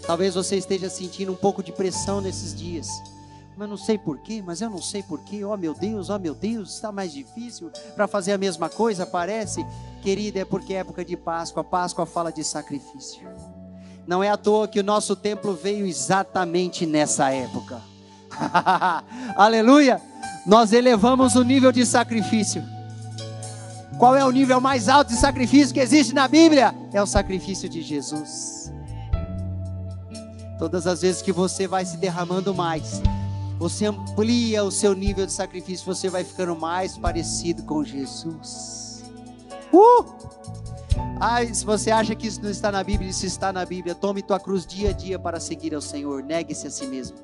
[0.07, 2.89] Talvez você esteja sentindo um pouco de pressão nesses dias.
[3.61, 5.45] Mas não sei porquê, mas eu não sei porquê.
[5.45, 9.67] Oh meu Deus, oh meu Deus, está mais difícil para fazer a mesma coisa, parece.
[10.01, 11.63] Querida, é porque é época de Páscoa.
[11.63, 13.21] Páscoa fala de sacrifício.
[14.07, 17.83] Não é à toa que o nosso templo veio exatamente nessa época.
[19.37, 20.01] Aleluia!
[20.47, 22.65] Nós elevamos o nível de sacrifício.
[23.99, 26.75] Qual é o nível mais alto de sacrifício que existe na Bíblia?
[26.95, 28.73] É o sacrifício de Jesus.
[30.59, 33.03] Todas as vezes que você vai se derramando mais,
[33.61, 39.05] você amplia o seu nível de sacrifício, você vai ficando mais parecido com Jesus.
[39.71, 40.60] Uh!
[41.21, 43.95] Ah, se você acha que isso não está na Bíblia, isso está na Bíblia.
[43.95, 46.23] Tome tua cruz dia a dia para seguir ao Senhor.
[46.23, 47.19] Negue-se a si mesmo.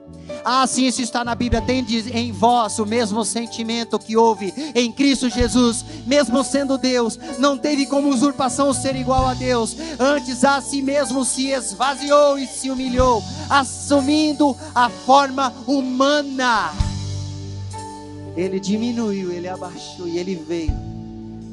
[0.44, 1.62] Ah, sim, isso está na Bíblia.
[1.62, 7.18] Tende em vós o mesmo sentimento que houve em Cristo Jesus, mesmo sendo Deus.
[7.38, 9.74] Não teve como usurpação ser igual a Deus.
[9.98, 16.70] Antes a si mesmo se esvaziou e se humilhou, assumindo a forma humana.
[18.36, 20.95] Ele diminuiu, ele abaixou e ele veio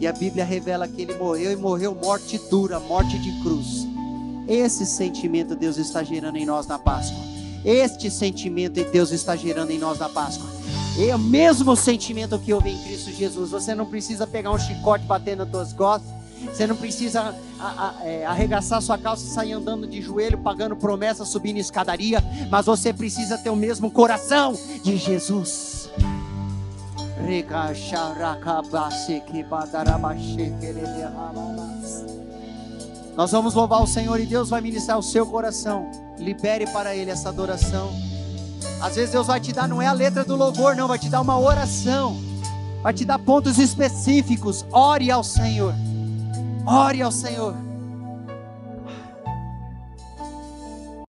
[0.03, 3.87] e a Bíblia revela que ele morreu e morreu morte dura, morte de cruz.
[4.49, 7.23] Esse sentimento Deus está gerando em nós na Páscoa.
[7.63, 10.45] Este sentimento Deus está gerando em nós na Páscoa.
[10.99, 13.51] É o mesmo sentimento que houve em Cristo Jesus.
[13.51, 16.11] Você não precisa pegar um chicote batendo nas tuas costas.
[16.53, 17.33] Você não precisa
[18.03, 22.21] é, arregaçar sua calça e sair andando de joelho, pagando promessa, subindo escadaria.
[22.51, 25.82] Mas você precisa ter o mesmo coração de Jesus.
[33.15, 35.89] Nós vamos louvar o Senhor e Deus vai ministrar o seu coração.
[36.17, 37.91] Libere para Ele essa adoração.
[38.81, 41.09] Às vezes Deus vai te dar, não é a letra do louvor, não, vai te
[41.09, 42.17] dar uma oração.
[42.81, 44.65] Vai te dar pontos específicos.
[44.71, 45.73] Ore ao Senhor.
[46.65, 47.55] Ore ao Senhor.